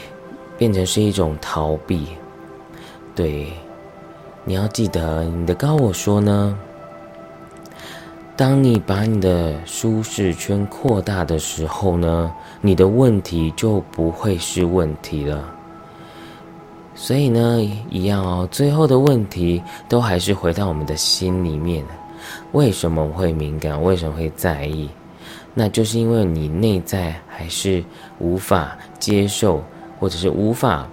[0.56, 2.06] 变成是一种逃避，
[3.14, 3.52] 对，
[4.44, 6.58] 你要记得你的高我说呢。
[8.34, 15.54] 当你把你的舒适圈扩大的时候呢，你的问题就不会是问题了。
[16.94, 21.84] 所以呢，一样哦，最后的问题都还是回到我们的心里面。
[22.52, 23.80] 为什么会敏感？
[23.80, 24.88] 为什么会在意？
[25.54, 27.84] 那就是因为你内在还是
[28.18, 29.62] 无法接受，
[29.98, 30.88] 或者是无法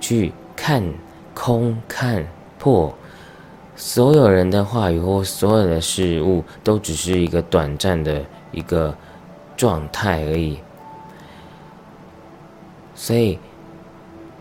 [0.00, 0.82] 去看
[1.34, 2.24] 空、看
[2.58, 2.94] 破。
[3.80, 8.92] 所有人的话语或所有的事物，都只是一个短暂的一个
[9.56, 10.58] 状态而已。
[12.96, 13.38] 所以，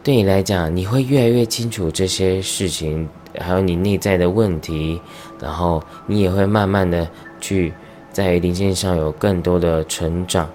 [0.04, 3.08] 对你来讲，你会越来越清楚这些事情，
[3.40, 5.00] 还有你内在的问题，
[5.40, 7.08] 然后你也会慢慢的
[7.40, 7.72] 去
[8.12, 10.50] 在灵性上有更多的成长。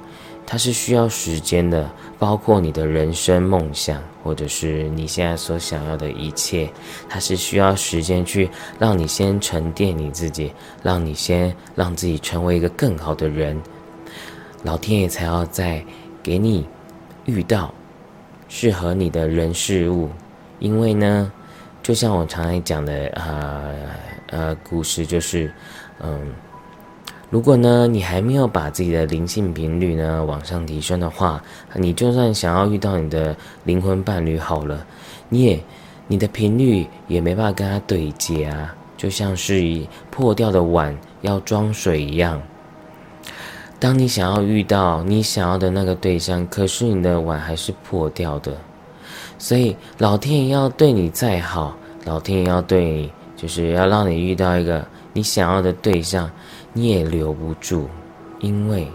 [0.44, 1.88] 它是需要时间的，
[2.22, 6.70] 包括你的人生梦想，或者是你现在所想要的一切，
[7.08, 10.52] 它是需要时间去让你先沉淀你自己，
[10.84, 13.60] 让你先让自己成为一个更好的人，
[14.62, 15.84] 老天爷才要再
[16.22, 16.64] 给你
[17.24, 17.74] 遇到
[18.48, 20.08] 适合你的人事物，
[20.60, 21.32] 因为呢，
[21.82, 23.74] 就像我常常讲的呃
[24.28, 25.52] 呃故事，就是
[25.98, 26.32] 嗯。
[27.32, 31.42] 如果呢，你还没有把自己的灵性频率呢往上提升的话，
[31.74, 34.84] 你就算想要遇到你的灵魂伴侣好了，
[35.30, 35.58] 你也
[36.06, 42.38] 你的频率也没办法跟他对接啊，就像是以破掉的碗要装水一样。
[43.80, 48.54] 当你想要遇到你想要的那个对象，可是你的碗还是破掉的，
[49.38, 56.30] 所以老天爷要对你再好，老天爷要对你，就是要让你遇到一个你想要的对象。
[56.72, 57.88] 你也留不住，
[58.40, 58.86] 因为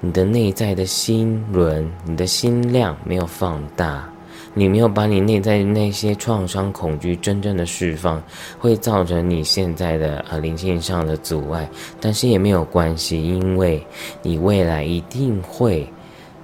[0.00, 4.08] 你的内在的心轮、你的心量没有放大，
[4.54, 8.20] 你没有把你内在那些创伤、恐惧真正的释放，
[8.58, 11.68] 会造成你现在的呃灵性上的阻碍。
[12.00, 13.84] 但是也没有关系，因为
[14.22, 15.88] 你未来一定会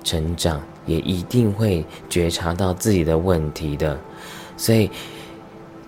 [0.04, 3.98] 成长，也一定会觉察到自己的问题的。
[4.56, 4.88] 所以，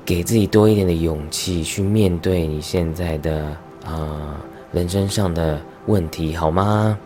[0.04, 4.40] 给自己多一点的勇气去面对你现在的啊。
[4.76, 6.98] 人生上的问题好吗？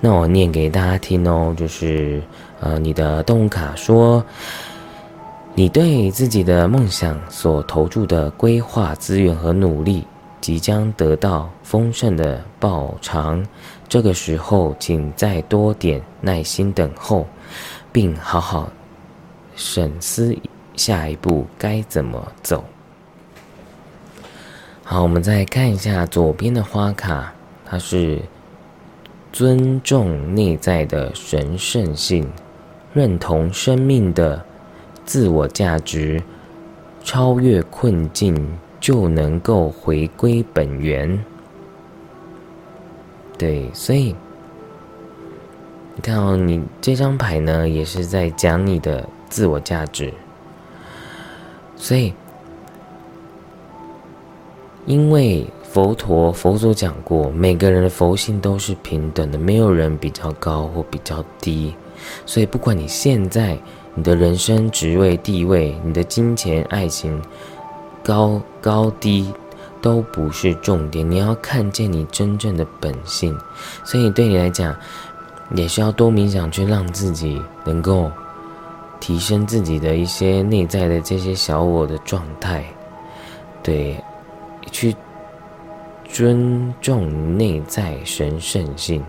[0.00, 2.22] 那我念给大家听哦，就是
[2.60, 4.24] 呃，你的动物卡说，
[5.54, 10.02] 你对自己的梦想所投注的规划资源和努力，
[10.40, 13.46] 即将得到丰盛的报偿。
[13.86, 17.26] 这个时候，请再多点耐心等候，
[17.92, 18.72] 并好好
[19.54, 20.34] 审思
[20.74, 22.64] 下一步该怎么走。
[24.92, 27.32] 好，我们再看一下左边的花卡，
[27.64, 28.18] 它是
[29.32, 32.28] 尊重内在的神圣性，
[32.92, 34.44] 认同生命的
[35.04, 36.20] 自我价值，
[37.04, 38.34] 超越困境
[38.80, 41.24] 就能够回归本源。
[43.38, 44.16] 对，所以
[45.94, 50.12] 你看哦，你这张牌呢，也是在讲你的自我价值，
[51.76, 52.12] 所以。
[54.90, 61.72] 因为佛陀佛祖讲过，每个人的佛性都是平等的，没有人比较高或比较低。
[62.26, 63.56] 所以，不管你现在
[63.94, 67.22] 你的人生职位地位、你的金钱爱情
[68.02, 69.32] 高高低
[69.80, 73.38] 都不是重点，你要看见你真正的本性。
[73.84, 74.74] 所以，对你来讲，
[75.54, 78.10] 也是要多冥想，去让自己能够
[78.98, 82.64] 提升自己的一些内在的这些小我的状态，
[83.62, 83.96] 对，
[84.70, 84.94] 去
[86.04, 89.04] 尊重内在神圣性，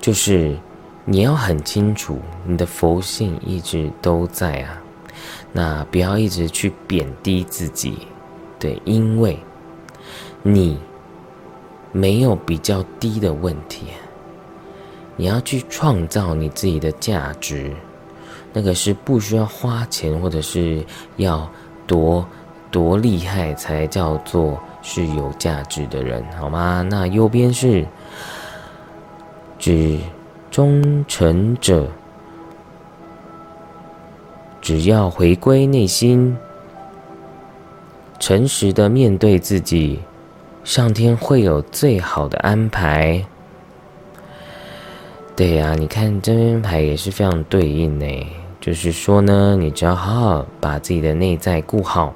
[0.00, 0.56] 就是
[1.04, 4.82] 你要很清楚，你的佛性一直都在啊，
[5.52, 8.06] 那不要一直去贬低自己，
[8.58, 9.38] 对，因为
[10.42, 10.78] 你
[11.92, 13.86] 没有比较低的问题。
[15.16, 17.72] 你要去创造你自己的价值，
[18.52, 20.84] 那个是不需要花钱，或者是
[21.18, 21.48] 要
[21.86, 22.26] 多
[22.74, 26.84] 多厉害才叫做是有价值的人，好吗？
[26.90, 27.86] 那右边是
[29.60, 29.96] 指
[30.50, 31.86] 忠诚者，
[34.60, 36.36] 只要回归内心，
[38.18, 40.00] 诚实的面对自己，
[40.64, 43.24] 上天会有最好的安排。
[45.36, 48.26] 对呀，你看这边牌也是非常对应呢。
[48.60, 52.12] 就是说呢，你只要好好把自己的内在顾好，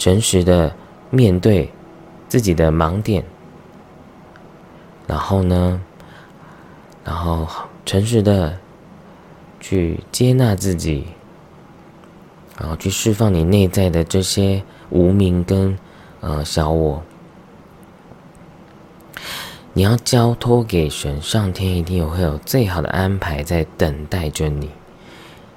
[0.00, 0.74] 诚实的
[1.10, 1.70] 面对
[2.26, 3.22] 自己的盲点，
[5.06, 5.78] 然后呢，
[7.04, 7.46] 然后
[7.84, 8.58] 诚实的
[9.60, 11.04] 去接纳自己，
[12.58, 15.76] 然后去释放你内在的这些无名跟
[16.20, 17.02] 呃小我。
[19.74, 24.70] 你要交托给神，上天一定会有最好的安排在等待着你，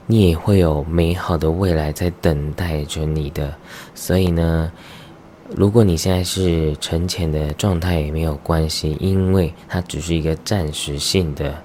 [0.06, 3.56] 你也会有美好的未来在等待着你的。
[4.04, 4.70] 所以呢，
[5.56, 11.56] 如果你现在是沉潜的状态也没有关系，因为它只是一个暂时性的，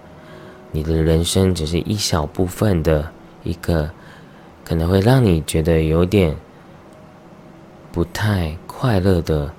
[0.71, 3.11] 你的人生只是一小部分的
[3.43, 3.91] 一个，
[4.65, 6.33] 可能会让你觉得有点
[7.91, 9.53] 不太快乐的。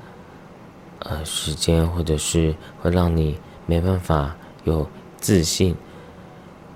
[0.99, 5.75] 呃，时间或者是会让你没办法有自信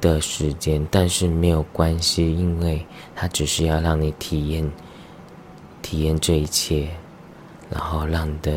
[0.01, 2.85] 的时间，但是没有关系，因为
[3.15, 4.69] 它只是要让你体验
[5.83, 6.87] 体验这一切，
[7.69, 8.51] 然后让你的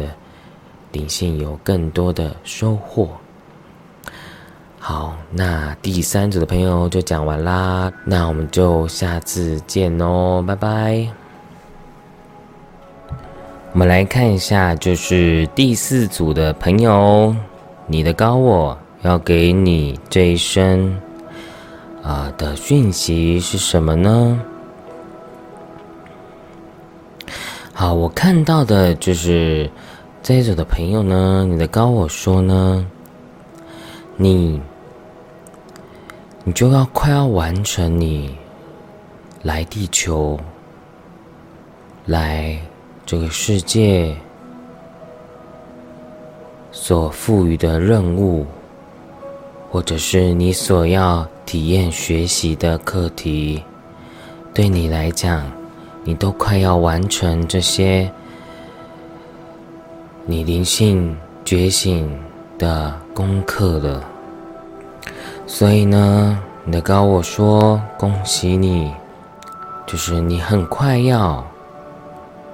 [0.93, 3.11] 灵性有更多的收获。
[4.79, 11.07] 好，那第三组的朋友就讲完啦，那我们就下次见哦，拜拜。
[13.73, 17.35] 我们来看一下，就是第四组的朋友，
[17.87, 20.97] 你的高我要给你这一生
[22.03, 24.41] 啊的讯息是什么呢？
[27.79, 29.71] 好，我看到的就是
[30.23, 32.87] 这一组的朋友呢，你的高我说呢，
[34.17, 34.59] 你
[36.43, 38.35] 你就要快要完成你
[39.43, 40.41] 来地球
[42.07, 42.59] 来。
[43.05, 44.17] 这个世界
[46.73, 48.47] 所赋予的任务，
[49.71, 53.63] 或者是你所要体验学习的课题，
[54.55, 55.49] 对你来讲，
[56.07, 58.09] 你都快要完成这些
[60.25, 62.09] 你灵性觉醒
[62.57, 64.03] 的功课了。
[65.49, 68.95] 所以呢，你的高我说：“恭喜你，
[69.85, 71.45] 就是你很快要。”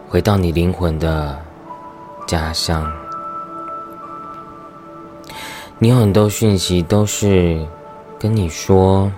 [0.08, 1.38] 回到你灵魂的
[2.26, 2.90] 家乡，
[5.78, 7.66] 你有很多讯息都是
[8.18, 9.10] 跟你说，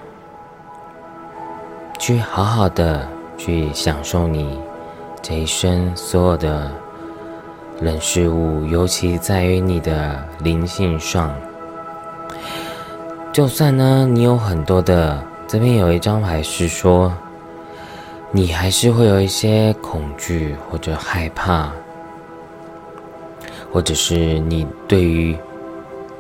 [1.99, 3.09] 去好好的
[3.45, 4.59] 去享受你
[5.21, 6.71] 这一生所有的
[7.79, 11.35] 人事物，尤其在于你的灵性上。
[13.33, 17.13] 就算呢，你有很多的，这边有一张牌是说。
[18.37, 21.71] 你还是会有一些恐惧或者害怕，
[23.73, 25.39] 或者是你对于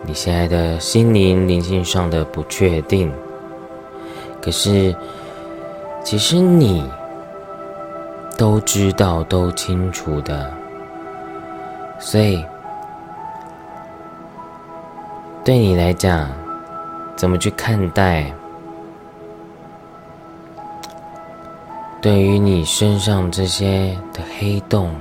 [0.06, 3.12] 你现在的心灵灵性上的不确定。
[4.40, 4.94] 可是，
[6.04, 6.88] 其实你
[8.44, 10.52] 都知道、都清楚的，
[11.98, 12.44] 所以
[15.42, 16.28] 对你来讲，
[17.16, 18.30] 怎么去看待？
[22.02, 24.94] 对于你身上这些的黑洞，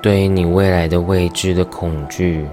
[0.00, 2.46] 对于你未来的未知的恐惧，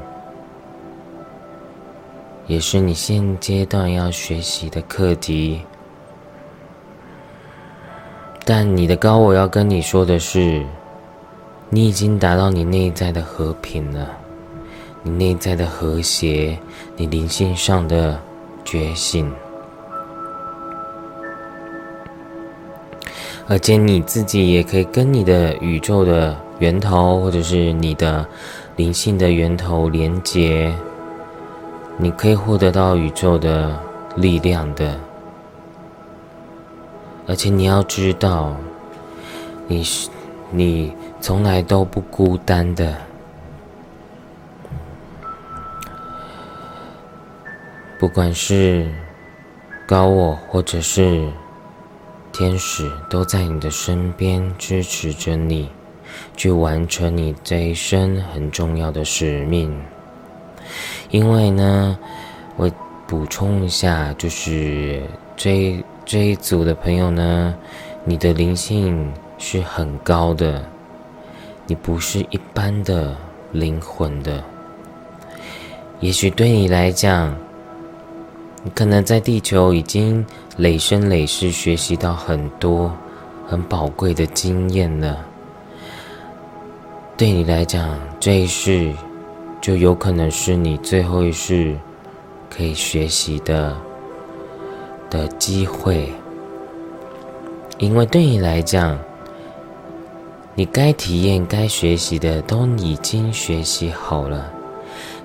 [2.48, 5.62] 也是你现阶段要学习的课题。
[8.46, 10.62] 但你的高我要跟你说的是，
[11.70, 14.10] 你已经达到你内在的和平了，
[15.02, 16.58] 你内在的和谐，
[16.98, 18.20] 你灵性上的
[18.66, 19.32] 觉醒。
[23.48, 28.26] 而且你自己也可以跟你的宇宙的源头，或者是你的
[28.76, 30.74] 灵性的源头连接，
[31.98, 33.78] 你可以获得到宇宙的
[34.18, 35.00] 力量的。
[37.26, 38.56] 而且你要知道，
[39.68, 40.10] 你是
[40.52, 42.98] 你从来都不孤单的。
[48.00, 48.92] 不管是
[49.88, 51.30] 高我或者是
[52.34, 55.70] 天使，都在你的身边支持着你，
[56.36, 59.74] 去完成你这一生很重要的使命。
[61.12, 61.98] 因为呢，
[62.58, 62.70] 我
[63.08, 65.04] 补充一下，就是
[65.38, 67.56] 这这一组的朋友呢，
[68.04, 70.64] 你的灵性是很高的，
[71.66, 73.16] 你不是一般的
[73.52, 74.44] 灵魂的。
[76.02, 77.34] 也许对你来讲，
[78.64, 80.26] 你可能在地球已经
[80.58, 82.92] 累生累世学习到很多
[83.48, 85.26] 很宝贵的经验了。
[87.16, 88.92] 对你来讲，这一世
[89.62, 91.78] 就有可能是你最后一世
[92.50, 93.74] 可以学习的
[95.14, 96.12] 的机会，
[97.78, 98.98] 因为对你来讲，
[100.56, 104.52] 你该体验、该学习的都已经学习好了，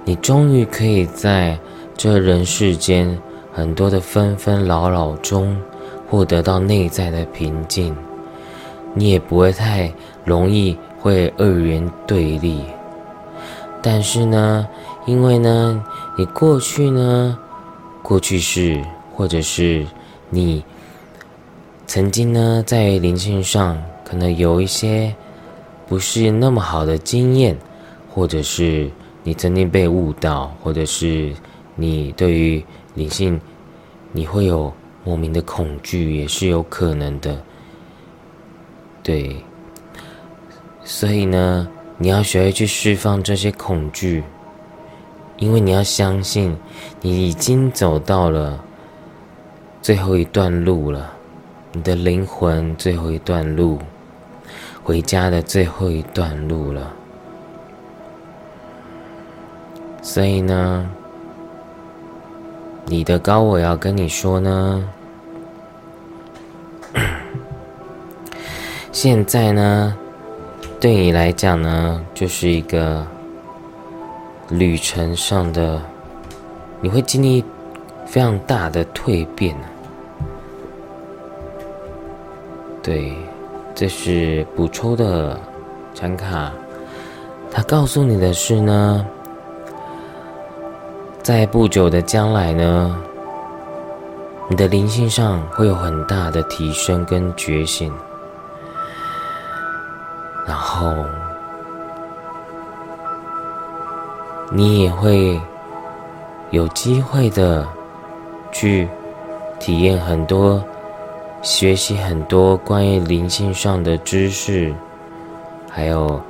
[0.05, 1.59] 你终于可以在
[1.97, 3.19] 这人世间。
[3.51, 5.57] 很多的纷纷扰扰中，
[6.09, 7.97] 获得到内在的平静，
[8.95, 9.93] 你也不会太
[10.25, 12.63] 容易会二元对立。
[13.83, 14.69] 但是呢，
[15.07, 15.83] 因为呢，
[16.17, 17.37] 你过去呢，
[18.01, 18.81] 过去是，
[19.19, 19.85] 或者是
[20.31, 20.63] 你
[21.89, 25.13] 曾经呢，在灵性上可能有一些
[25.89, 27.59] 不是那么好的经验，
[28.15, 28.89] 或者是
[29.25, 31.35] 你曾经被误导，或者是
[31.75, 32.65] 你对于。
[32.95, 33.41] 灵性，
[34.11, 34.73] 你会有
[35.05, 37.41] 莫名的恐惧，也是有可能的。
[39.05, 39.37] 对，
[40.83, 44.25] 所以呢，你要学会去释放这些恐惧，
[45.37, 46.57] 因为你要相信，
[47.01, 48.65] 你已经走到了
[49.89, 51.15] 最后一段路了，
[51.73, 53.79] 你的灵魂最后一段路，
[54.85, 56.93] 回家的最后一段路了。
[60.03, 60.87] 所以呢。
[62.85, 64.87] 你的高我要跟你说呢，
[68.93, 69.97] 现在呢，
[70.79, 73.07] 对你来讲呢，就是一个
[74.51, 75.81] 旅程上的，
[76.83, 77.43] 你会经历
[78.05, 79.57] 非常大的蜕变。
[82.83, 83.15] 对，
[83.75, 85.39] 这是补抽的
[85.95, 86.51] 展卡，
[87.51, 89.07] 他告诉你的是呢。
[91.21, 92.97] 在不久的将来呢，
[94.49, 97.93] 你的灵性上会有很大的提升跟觉醒，
[100.47, 100.91] 然后
[104.51, 105.39] 你也会
[106.51, 107.67] 有机会的
[108.51, 108.89] 去
[109.61, 110.65] 体验很多、
[111.43, 114.75] 学习很多关于灵性上的知识，
[115.71, 116.21] 还有，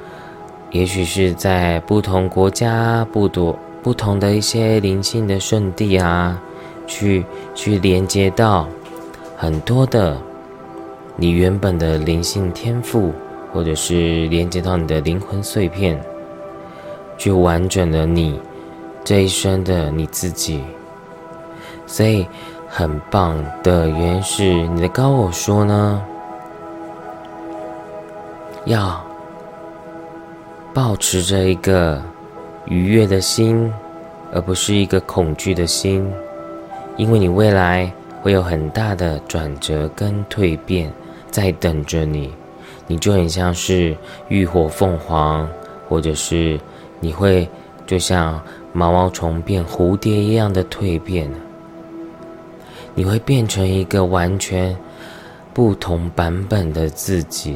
[0.71, 3.59] 也许是在不同国家不多。
[3.81, 6.39] 不同的一些灵性的圣地啊，
[6.87, 8.69] 去去连接到
[9.37, 10.21] 很多的
[11.17, 13.13] 你原本的灵性天赋，
[13.53, 15.99] 或者是连接到你的灵魂碎片，
[17.17, 18.39] 去完整的你
[19.05, 20.63] 这一生的你自己。
[21.87, 22.27] 所以
[22.69, 26.03] 很棒的原因是你的高我说呢，
[28.67, 29.01] 要
[30.75, 32.01] 保持着一个。
[32.71, 33.73] 愉悦的心，
[34.31, 36.07] 而不是一个恐惧的心，
[36.99, 37.91] 因为你未来
[38.21, 40.93] 会有很大的转折跟蜕变
[41.31, 42.31] 在等着你，
[42.87, 43.97] 你就很像是
[44.29, 45.49] 浴火凤凰，
[45.89, 46.61] 或者是
[47.01, 47.49] 你会
[47.87, 48.39] 就像
[48.75, 51.31] 毛毛虫变蝴蝶一样的蜕变，
[52.99, 54.77] 你会变成一个完全
[55.55, 57.55] 不同版本的自己，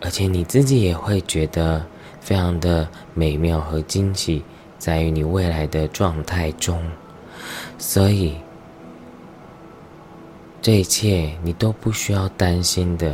[0.00, 1.84] 而且你自己也会觉得。
[2.22, 4.44] 非常的美妙和惊喜，
[4.78, 6.80] 在于你未来的状态中，
[7.78, 8.36] 所以
[10.60, 13.12] 这一切你都不需要担心的，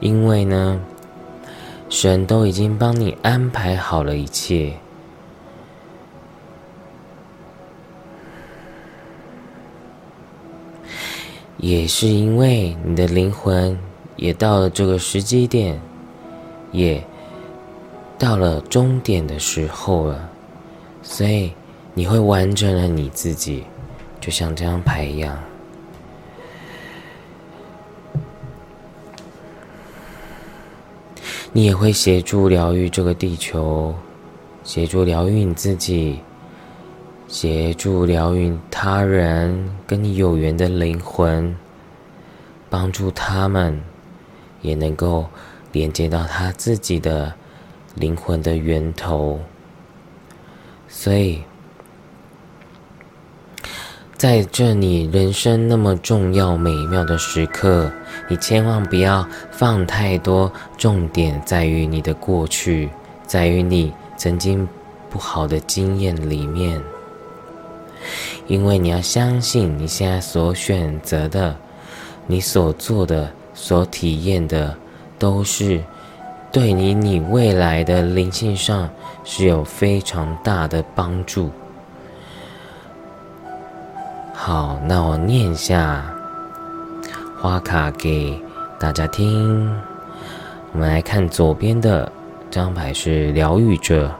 [0.00, 0.80] 因为呢，
[1.90, 4.72] 神都已经帮你安排好了一切，
[11.58, 13.78] 也是因为你的灵魂
[14.16, 15.80] 也到了这个时机点，
[16.72, 17.04] 也。
[18.20, 20.28] 到了终点的时候了，
[21.04, 21.52] 所以
[21.94, 23.62] 你会完整了你自己，
[24.20, 25.38] 就像这张牌一样。
[31.52, 33.92] 你你也会协助疗愈这个地球，
[34.62, 36.20] 协助疗愈你自己，
[37.28, 41.54] 协助疗愈他人跟你有缘的灵魂，
[42.70, 43.78] 帮助他们
[44.62, 45.26] 也能够
[45.70, 47.34] 连接到他自己的
[47.94, 49.38] 灵魂的源头。
[50.88, 51.42] 所以，
[54.16, 57.92] 在这你人生那么重要美妙的时刻，
[58.26, 62.88] 你千万不要放太多重点在于你的过去，
[63.26, 64.66] 在于你曾经
[65.10, 66.82] 不好的经验里面，
[68.46, 71.56] 因为你要相信你现在所选择的、
[72.26, 74.76] 你所做的、所体验的，
[75.18, 75.82] 都是
[76.50, 78.88] 对你你未来的灵性上。
[79.30, 81.50] 是有非常大的帮助。
[84.32, 86.02] 好，那我念一下
[87.38, 88.42] 花卡给
[88.80, 89.70] 大家听。
[90.72, 92.10] 我们来看左边的
[92.50, 94.10] 这张牌是疗愈者，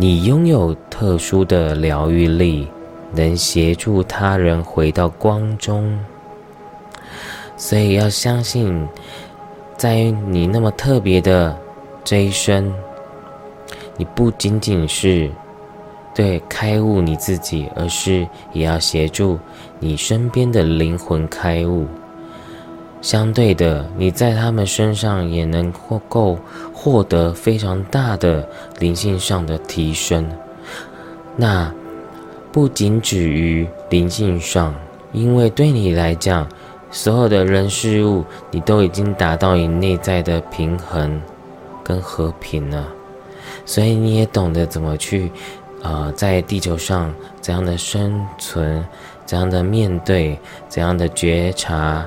[0.00, 2.66] 你拥有特殊的疗愈力，
[3.12, 5.94] 能协助他人回到光中。
[7.54, 8.88] 所以要相信，
[9.76, 11.54] 在你那么特别的
[12.02, 12.72] 这一生。
[13.98, 15.30] 你不仅仅是
[16.14, 19.38] 对开悟你自己，而是也要协助
[19.78, 21.86] 你身边的灵魂开悟。
[23.00, 25.72] 相对的，你在他们身上也能
[26.08, 26.38] 够
[26.72, 28.46] 获得非常大的
[28.78, 30.26] 灵性上的提升。
[31.34, 31.72] 那
[32.52, 34.74] 不仅止于灵性上，
[35.12, 36.46] 因为对你来讲，
[36.90, 41.20] 所有的人事物，你都已经达到你内在的平衡
[41.82, 42.86] 跟和平了。
[43.64, 45.32] 所以你也懂得怎么去，
[45.82, 48.84] 呃，在地球上怎样的生存，
[49.24, 50.38] 怎样的面对，
[50.68, 52.04] 怎样的觉察。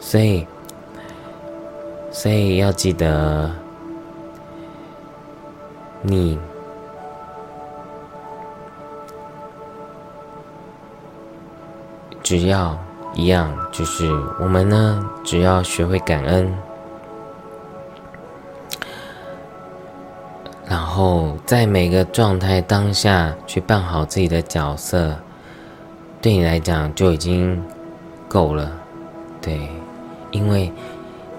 [0.00, 0.46] 所以，
[2.10, 3.50] 所以要记得，
[6.02, 6.38] 你
[12.22, 12.76] 只要
[13.14, 16.52] 一样，就是我们呢，只要学会感恩。
[20.66, 25.16] 然后在每个状态当下去扮好自己的角色，
[26.20, 27.60] 对你来讲就已经
[28.28, 28.70] 够了，
[29.42, 29.68] 对，
[30.30, 30.70] 因为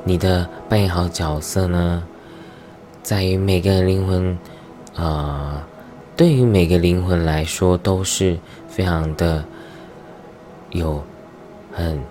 [0.03, 2.03] 你的扮演好角色呢，
[3.03, 4.37] 在于每个灵魂，
[4.95, 5.61] 呃，
[6.15, 8.37] 对于每个灵魂来说都是
[8.67, 9.43] 非常的
[10.71, 11.01] 有
[11.71, 12.01] 很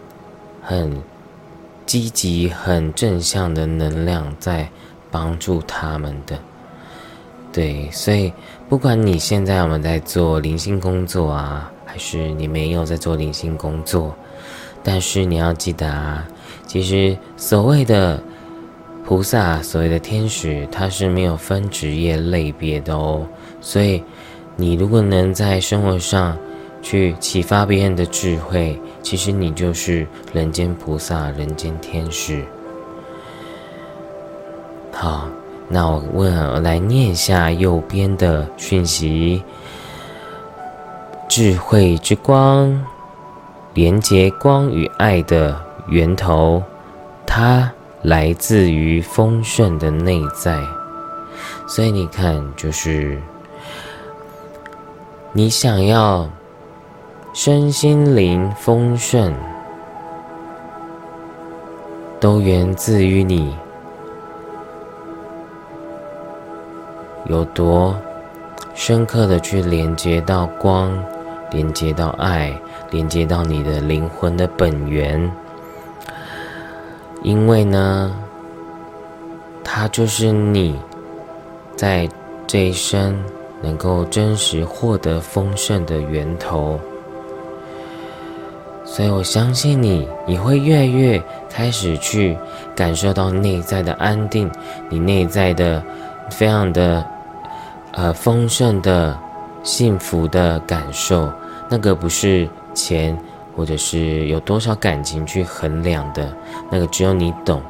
[0.62, 1.02] 很
[1.86, 4.68] 积极、很正向的能量在
[5.10, 6.38] 帮助他们的。
[7.52, 8.32] 对，所以
[8.68, 14.14] 不管你现在我们在做灵性工作啊，还是你没有在做灵性工作，
[14.84, 16.24] 但是你要记得啊，
[16.70, 18.22] 其实所谓的
[19.04, 23.26] 菩萨、所谓的天使，它是没有分职业类别的哦。
[23.60, 24.00] 所以
[24.54, 26.38] 你如果能在生活上
[26.80, 32.40] 去启发别人的智慧，其实你就是人间菩萨、人间天使。
[34.92, 35.28] 好。
[35.72, 39.42] 那我问，我来念一下右边的讯息：
[41.28, 42.80] 智慧之光，
[43.74, 46.62] 连接光与爱的源头，
[47.26, 47.70] 它
[48.02, 50.60] 来自于丰盛的内在。
[51.66, 53.18] 所以你看，就是
[55.32, 56.28] 你想要
[57.32, 59.32] 身心灵丰盛，
[62.18, 63.54] 都源自于你。
[67.26, 67.94] 有多
[68.74, 70.92] 深刻的去连接到光，
[71.52, 72.52] 连接到爱，
[72.90, 75.30] 连接到你的灵魂的本源，
[77.22, 78.14] 因为呢，
[79.62, 80.78] 它就是你
[81.76, 82.08] 在
[82.46, 83.22] 这一生
[83.62, 86.78] 能够真实获得丰盛的源头。
[88.84, 92.36] 所以我相信你，你会越来越开始去
[92.74, 94.50] 感受到内在的安定，
[94.88, 95.82] 你内在的
[96.30, 97.04] 非常的。
[97.92, 99.18] 呃，丰盛的、
[99.64, 101.28] 幸福的感受，
[101.68, 103.18] 那个不是钱，
[103.56, 106.36] 或者是有多少感情去衡量的，
[106.70, 107.60] 那个只有你懂。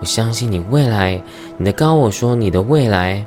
[0.00, 1.20] 我相信你未来，
[1.56, 3.24] 你的高我说你的未来，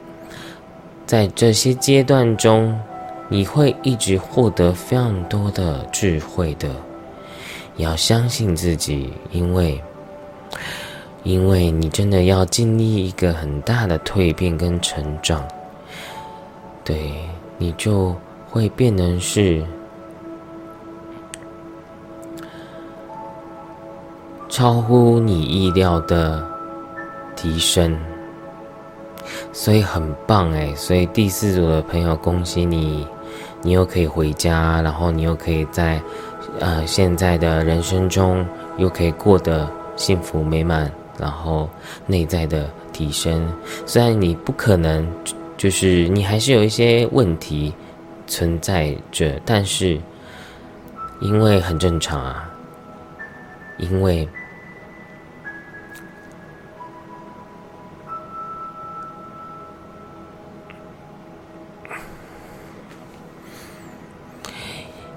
[1.05, 2.79] 在这些阶段中，
[3.27, 6.69] 你会一直获得非常多的智慧的。
[7.77, 9.81] 要相信自己，因为，
[11.23, 15.43] 因为你真的要经历一个很大的蜕变跟成长。
[16.83, 17.11] 对，
[17.57, 18.15] 你就
[18.49, 19.63] 会变成是
[24.51, 26.45] 超乎你意料的
[27.37, 27.97] 提升，
[29.53, 30.75] 所以很棒哎！
[30.75, 33.07] 所以第四组的朋友，恭喜你，
[33.61, 36.01] 你又可以回家，然后你又可以在
[36.59, 38.45] 呃现在的人生中
[38.77, 41.69] 又可以过得幸福美满，然后
[42.05, 43.49] 内在的提升。
[43.85, 45.09] 虽然你不可能，
[45.55, 47.73] 就是你还是有一些问题
[48.27, 49.97] 存在着，但是
[51.21, 52.51] 因为很正常啊，
[53.77, 54.27] 因为。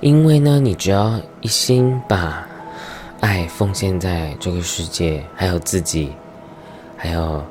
[0.05, 2.47] 因为呢，你只要一心把
[3.21, 6.13] 爱奉献在这个世界，还有自己，
[6.95, 7.43] 还有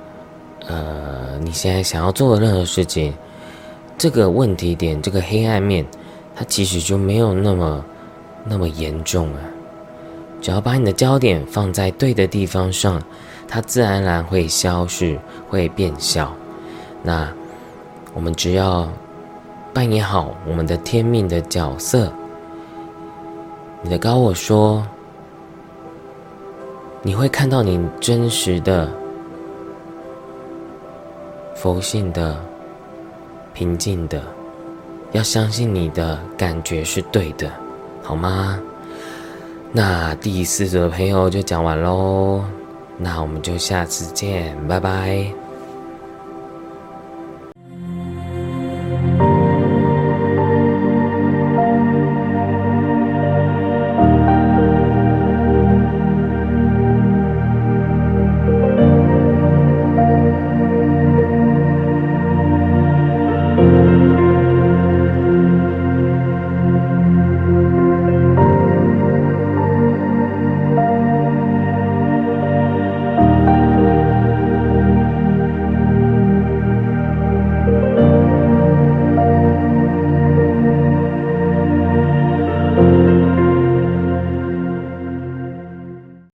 [0.68, 3.12] 呃，你现在想要做的任何事情，
[3.98, 5.84] 这个问题点，这个黑暗面，
[6.36, 7.84] 它其实就没有那么
[8.46, 9.42] 那么严重啊。
[10.40, 13.02] 只要把你的焦点放在对的地方上，
[13.48, 16.32] 它自然而然会消失，会变小。
[17.02, 17.28] 那
[18.14, 18.88] 我们只要
[19.74, 22.14] 扮演好我们的天命的角色。
[23.84, 24.82] 你的高我说
[27.04, 28.90] ：“你会看到你真实的、
[31.54, 32.42] 佛性的、
[33.54, 34.24] 平静的，
[35.12, 37.52] 要相信你的感觉是对的，
[38.02, 38.58] 好吗？”
[39.76, 42.42] 那第四组的朋友就讲完喽，
[42.98, 45.43] 那我们就下次见，拜拜。